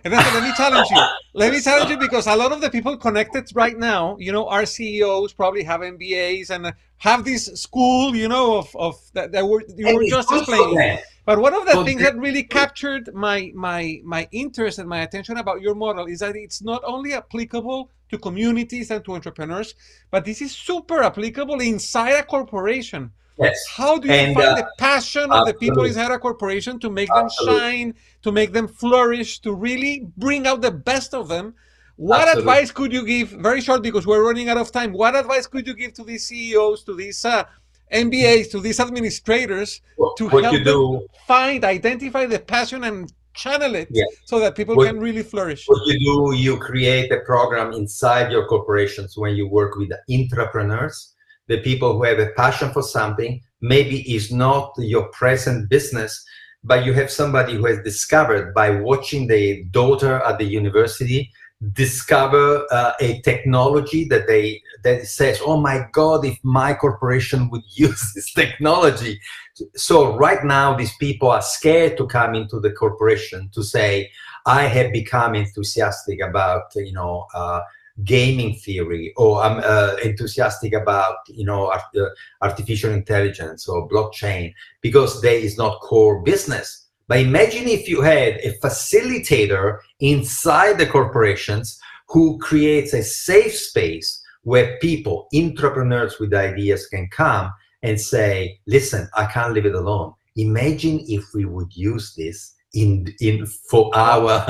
And 0.04 0.14
then 0.14 0.34
let 0.34 0.44
me 0.44 0.54
challenge 0.56 0.90
you. 0.90 1.04
Let 1.34 1.52
me 1.52 1.62
challenge 1.62 1.90
you 1.90 1.98
because 1.98 2.28
a 2.28 2.36
lot 2.36 2.52
of 2.52 2.62
the 2.62 2.70
people 2.70 2.98
connected 2.98 3.50
right 3.54 3.78
now, 3.78 4.18
you 4.20 4.32
know, 4.32 4.48
our 4.48 4.66
CEOs 4.66 5.34
probably 5.34 5.64
have 5.64 5.82
MBAs 5.82 6.50
and 6.50 6.74
have 6.98 7.26
this 7.26 7.46
school, 7.46 8.16
you 8.16 8.28
know, 8.28 8.58
of, 8.58 8.76
of 8.76 8.96
that, 9.14 9.32
that 9.32 9.48
were 9.48 9.64
you 9.76 9.94
were 9.96 10.04
just 10.06 10.32
explaining. 10.32 11.00
But 11.26 11.40
one 11.40 11.54
of 11.54 11.66
the 11.66 11.84
things 11.84 12.02
that 12.02 12.18
really 12.18 12.44
captured 12.44 13.14
my 13.14 13.52
my 13.54 14.02
my 14.04 14.28
interest 14.32 14.80
and 14.80 14.90
my 14.90 15.02
attention 15.02 15.38
about 15.38 15.62
your 15.62 15.76
model 15.76 16.08
is 16.08 16.20
that 16.20 16.36
it's 16.36 16.62
not 16.62 16.82
only 16.86 17.14
applicable 17.14 17.92
to 18.10 18.18
communities 18.18 18.90
and 18.90 19.06
to 19.06 19.14
entrepreneurs, 19.14 19.76
but 20.10 20.26
this 20.26 20.42
is 20.42 20.52
super 20.52 21.04
applicable 21.04 21.60
inside 21.62 22.14
a 22.14 22.24
corporation. 22.24 23.12
Yes. 23.40 23.66
How 23.70 23.98
do 23.98 24.08
you 24.08 24.14
and, 24.14 24.36
find 24.36 24.48
uh, 24.48 24.56
the 24.56 24.70
passion 24.78 25.32
of 25.32 25.48
the 25.48 25.54
people 25.54 25.86
inside 25.86 26.12
a 26.12 26.20
corporation 26.20 26.80
to 26.80 26.90
make 26.90 27.10
them 27.10 27.30
shine, 27.46 27.94
to 28.22 28.32
make 28.32 28.52
them 28.52 28.68
flourish, 28.68 29.40
to 29.40 29.54
really 29.54 30.08
bring 30.18 30.46
out 30.46 30.62
the 30.62 30.72
best 30.72 31.14
of 31.14 31.28
them? 31.30 31.56
What 31.96 32.22
absolutely. 32.22 32.42
advice 32.42 32.72
could 32.72 32.94
you 32.94 33.06
give? 33.06 33.30
Very 33.30 33.62
short 33.62 33.82
because 33.82 34.06
we're 34.06 34.26
running 34.26 34.50
out 34.50 34.58
of 34.58 34.72
time. 34.72 34.94
What 34.94 35.16
advice 35.16 35.48
could 35.48 35.68
you 35.68 35.74
give 35.74 35.94
to 35.96 36.04
these 36.04 36.28
CEOs, 36.28 36.84
to 36.84 36.96
these 36.96 37.24
uh, 37.26 37.44
MBAs, 37.92 38.52
to 38.52 38.60
these 38.60 38.80
administrators 38.80 39.82
what, 39.98 40.16
to 40.18 40.28
help 40.28 40.54
them 40.54 40.64
do, 40.64 41.08
find, 41.28 41.64
identify 41.64 42.26
the 42.26 42.40
passion 42.40 42.86
and 42.86 43.12
channel 43.34 43.76
it 43.76 43.88
yes. 43.92 44.08
so 44.26 44.40
that 44.40 44.56
people 44.56 44.76
what, 44.76 44.88
can 44.88 45.00
really 45.00 45.24
flourish? 45.24 45.66
What 45.68 45.86
you 45.88 46.00
do, 46.00 46.38
you 46.38 46.58
create 46.58 47.12
a 47.12 47.20
program 47.22 47.74
inside 47.74 48.32
your 48.32 48.46
corporations 48.48 49.18
when 49.18 49.36
you 49.36 49.48
work 49.48 49.76
with 49.76 49.90
the 49.90 50.00
entrepreneurs 50.14 51.16
the 51.50 51.60
people 51.62 51.94
who 51.94 52.04
have 52.04 52.20
a 52.20 52.32
passion 52.38 52.72
for 52.72 52.82
something 52.82 53.42
maybe 53.62 54.02
is 54.14 54.32
not 54.32 54.74
your 54.78 55.10
present 55.10 55.70
business 55.70 56.24
but 56.64 56.86
you 56.86 56.94
have 56.94 57.10
somebody 57.10 57.54
who 57.56 57.66
has 57.66 57.80
discovered 57.84 58.54
by 58.54 58.70
watching 58.70 59.28
the 59.28 59.64
daughter 59.72 60.22
at 60.26 60.38
the 60.38 60.46
university 60.46 61.32
discover 61.74 62.66
uh, 62.72 62.94
a 63.02 63.20
technology 63.22 64.06
that 64.06 64.28
they 64.28 64.62
that 64.84 65.06
says 65.06 65.42
oh 65.46 65.60
my 65.60 65.86
god 65.92 66.24
if 66.26 66.38
my 66.44 66.74
corporation 66.74 67.50
would 67.50 67.64
use 67.74 68.14
this 68.16 68.32
technology. 68.34 69.20
So 69.76 70.16
right 70.16 70.44
now 70.46 70.74
these 70.74 70.96
people 70.98 71.30
are 71.30 71.42
scared 71.42 71.98
to 71.98 72.08
come 72.08 72.34
into 72.34 72.62
the 72.62 72.72
corporation 72.72 73.50
to 73.54 73.62
say 73.62 74.10
i 74.46 74.64
have 74.64 74.94
become 74.94 75.36
enthusiastic 75.36 76.22
about 76.22 76.64
you 76.76 76.94
know 76.94 77.28
uh, 77.34 77.60
gaming 78.04 78.54
theory 78.56 79.14
or 79.18 79.42
i'm 79.42 79.62
uh, 79.64 79.96
enthusiastic 80.04 80.74
about 80.74 81.16
you 81.28 81.46
know 81.46 81.68
art, 81.72 81.82
uh, 81.98 82.06
artificial 82.42 82.92
intelligence 82.92 83.68
or 83.68 83.90
blockchain 83.90 84.54
because 84.82 85.22
there 85.22 85.36
is 85.36 85.58
not 85.58 85.82
core 85.82 86.22
business. 86.22 86.88
But 87.08 87.20
imagine 87.20 87.68
if 87.68 87.88
you 87.90 88.02
had 88.02 88.36
a 88.38 88.58
facilitator 88.60 89.80
inside 90.00 90.78
the 90.78 90.86
corporations 90.86 91.80
who 92.08 92.38
creates 92.40 92.94
a 92.94 93.04
safe 93.04 93.56
space 93.56 94.22
where 94.44 94.78
people, 94.78 95.28
entrepreneurs 95.34 96.20
with 96.20 96.34
ideas 96.34 96.88
can 96.88 97.08
come 97.12 97.52
and 97.82 98.00
say, 98.00 98.60
listen, 98.68 99.10
I 99.16 99.26
can't 99.26 99.54
leave 99.54 99.66
it 99.66 99.76
alone. 99.76 100.14
Imagine 100.36 101.00
if 101.08 101.24
we 101.34 101.46
would 101.46 101.76
use 101.76 102.14
this 102.16 102.56
in 102.76 103.12
in 103.20 103.48
for 103.48 103.90
our 103.96 104.46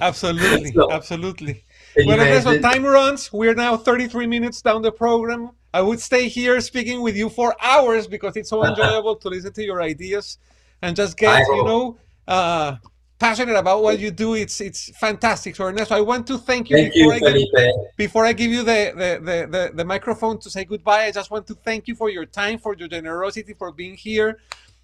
absolutely. 0.00 0.70
So, 0.74 0.92
absolutely 0.92 1.64
well 1.96 2.20
Ernesto, 2.20 2.58
time 2.60 2.84
runs 2.84 3.32
we're 3.32 3.54
now 3.54 3.76
33 3.76 4.26
minutes 4.26 4.62
down 4.62 4.82
the 4.82 4.92
program 4.92 5.50
i 5.74 5.80
would 5.80 6.00
stay 6.00 6.28
here 6.28 6.60
speaking 6.60 7.00
with 7.02 7.16
you 7.16 7.28
for 7.28 7.54
hours 7.62 8.06
because 8.06 8.36
it's 8.36 8.50
so 8.50 8.64
enjoyable 8.70 9.16
to 9.16 9.28
listen 9.28 9.52
to 9.52 9.64
your 9.64 9.82
ideas 9.82 10.38
and 10.82 10.96
just 10.96 11.16
get 11.16 11.46
you 11.48 11.64
know 11.64 11.98
uh, 12.26 12.76
passionate 13.18 13.56
about 13.56 13.82
what 13.82 13.98
you 13.98 14.10
do. 14.10 14.34
It's 14.34 14.60
it's 14.60 14.90
fantastic. 14.98 15.56
So 15.56 15.64
Ernesto, 15.64 15.94
I 15.94 16.00
want 16.00 16.26
to 16.28 16.38
thank 16.38 16.70
you. 16.70 16.76
Thank 16.76 16.94
before 16.94 17.14
you, 17.14 17.26
I 17.26 17.32
Give, 17.32 17.96
before 17.96 18.26
I 18.26 18.32
give 18.32 18.50
you 18.50 18.62
the, 18.62 18.92
the, 18.94 19.20
the, 19.20 19.46
the, 19.50 19.70
the 19.74 19.84
microphone 19.84 20.38
to 20.40 20.50
say 20.50 20.64
goodbye, 20.64 21.04
I 21.04 21.10
just 21.10 21.30
want 21.30 21.46
to 21.48 21.54
thank 21.54 21.88
you 21.88 21.94
for 21.94 22.10
your 22.10 22.24
time, 22.24 22.58
for 22.58 22.74
your 22.74 22.88
generosity, 22.88 23.54
for 23.54 23.72
being 23.72 23.94
here. 23.94 24.38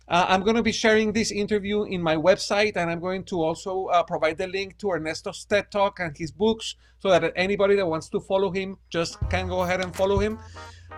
Uh, 0.07 0.27
I'm 0.29 0.43
going 0.43 0.57
to 0.57 0.63
be 0.63 0.73
sharing 0.73 1.13
this 1.13 1.31
interview 1.31 1.85
in 1.85 2.03
my 2.03 2.17
website, 2.17 2.77
and 2.77 2.91
I'm 2.91 3.01
going 3.01 3.25
to 3.25 3.43
also 3.43 3.87
uh, 3.87 4.03
provide 4.03 4.37
the 4.37 4.47
link 4.47 4.77
to 4.79 4.93
Ernesto's 4.93 5.45
TED 5.47 5.71
Talk 5.71 5.99
and 5.99 6.17
his 6.17 6.31
books 6.31 6.77
so 6.99 7.09
that 7.09 7.33
anybody 7.37 7.75
that 7.77 7.87
wants 7.87 8.09
to 8.11 8.21
follow 8.21 8.51
him 8.51 8.77
just 8.91 9.19
can 9.31 9.49
go 9.49 9.63
ahead 9.63 9.81
and 9.81 9.95
follow 9.95 10.19
him. 10.19 10.39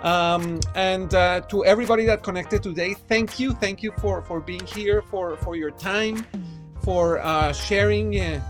Um, 0.02 0.60
and 0.74 1.14
uh, 1.14 1.40
to 1.42 1.64
everybody 1.64 2.04
that 2.06 2.22
connected 2.22 2.62
today, 2.62 2.94
thank 2.94 3.38
you, 3.38 3.52
thank 3.52 3.82
you 3.82 3.92
for 3.98 4.22
for 4.22 4.40
being 4.40 4.66
here, 4.66 5.02
for 5.02 5.36
for 5.38 5.56
your 5.56 5.70
time, 5.70 6.26
for 6.82 7.18
uh, 7.20 7.52
sharing 7.52 8.20
uh, 8.20 8.40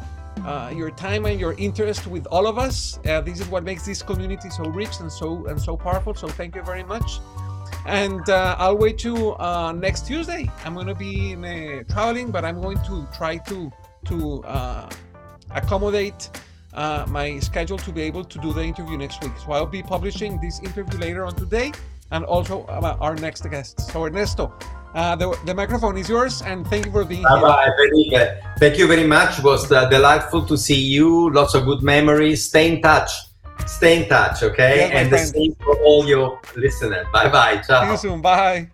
uh 0.44 0.72
your 0.74 0.90
time 0.90 1.24
and 1.26 1.38
your 1.38 1.54
interest 1.58 2.06
with 2.06 2.26
all 2.26 2.46
of 2.46 2.58
us. 2.58 2.98
This 3.04 3.40
is 3.40 3.48
what 3.48 3.62
makes 3.62 3.84
this 3.86 4.02
community 4.02 4.50
so 4.50 4.64
rich 4.64 5.00
and 5.00 5.12
so 5.12 5.46
and 5.46 5.60
so 5.60 5.76
powerful. 5.76 6.14
So 6.14 6.28
thank 6.28 6.56
you 6.56 6.62
very 6.62 6.82
much. 6.82 7.20
And 7.86 8.28
uh, 8.28 8.56
I'll 8.58 8.76
wait 8.76 8.98
to 8.98 9.36
next 9.74 10.06
Tuesday. 10.06 10.50
I'm 10.64 10.74
going 10.74 10.88
to 10.88 10.94
be 10.94 11.34
traveling, 11.88 12.30
but 12.30 12.44
I'm 12.44 12.60
going 12.60 12.78
to 12.84 13.06
try 13.16 13.38
to 13.38 13.72
to 14.06 14.44
accommodate 15.52 16.30
uh, 16.74 17.06
my 17.08 17.38
schedule 17.38 17.78
to 17.78 17.90
be 17.90 18.02
able 18.02 18.24
to 18.24 18.38
do 18.38 18.52
the 18.52 18.62
interview 18.62 18.96
next 18.98 19.22
week. 19.22 19.32
So 19.44 19.52
I'll 19.52 19.66
be 19.66 19.82
publishing 19.82 20.38
this 20.40 20.60
interview 20.60 20.98
later 20.98 21.24
on 21.24 21.34
today 21.34 21.72
and 22.10 22.24
also 22.24 22.64
about 22.68 23.00
our 23.00 23.16
next 23.16 23.48
guest. 23.50 23.80
So 23.92 24.04
Ernesto, 24.04 24.52
uh, 24.94 25.16
the, 25.16 25.36
the 25.44 25.54
microphone 25.54 25.96
is 25.96 26.08
yours 26.08 26.42
and 26.42 26.66
thank 26.66 26.86
you 26.86 26.92
for 26.92 27.04
being 27.04 27.22
here. 27.22 27.40
bye 27.40 27.72
here. 27.94 28.40
Bye. 28.42 28.54
Thank 28.58 28.78
you 28.78 28.86
very 28.86 29.06
much. 29.06 29.38
It 29.38 29.44
was 29.44 29.72
uh, 29.72 29.88
delightful 29.88 30.44
to 30.46 30.56
see 30.56 30.80
you. 30.80 31.30
Lots 31.32 31.54
of 31.54 31.64
good 31.64 31.82
memories. 31.82 32.44
Stay 32.44 32.72
in 32.72 32.82
touch. 32.82 33.10
Stay 33.66 34.02
in 34.02 34.08
touch, 34.08 34.42
okay? 34.42 34.76
Yes, 34.76 34.92
and 34.94 35.08
friend. 35.08 35.24
the 35.24 35.32
same 35.32 35.54
for 35.56 35.76
all 35.82 36.06
your 36.06 36.40
listeners. 36.56 37.06
Bye 37.12 37.28
bye. 37.28 37.62
Ciao. 37.66 37.84
See 37.84 37.90
you 37.90 37.96
soon. 37.96 38.20
Bye. 38.20 38.70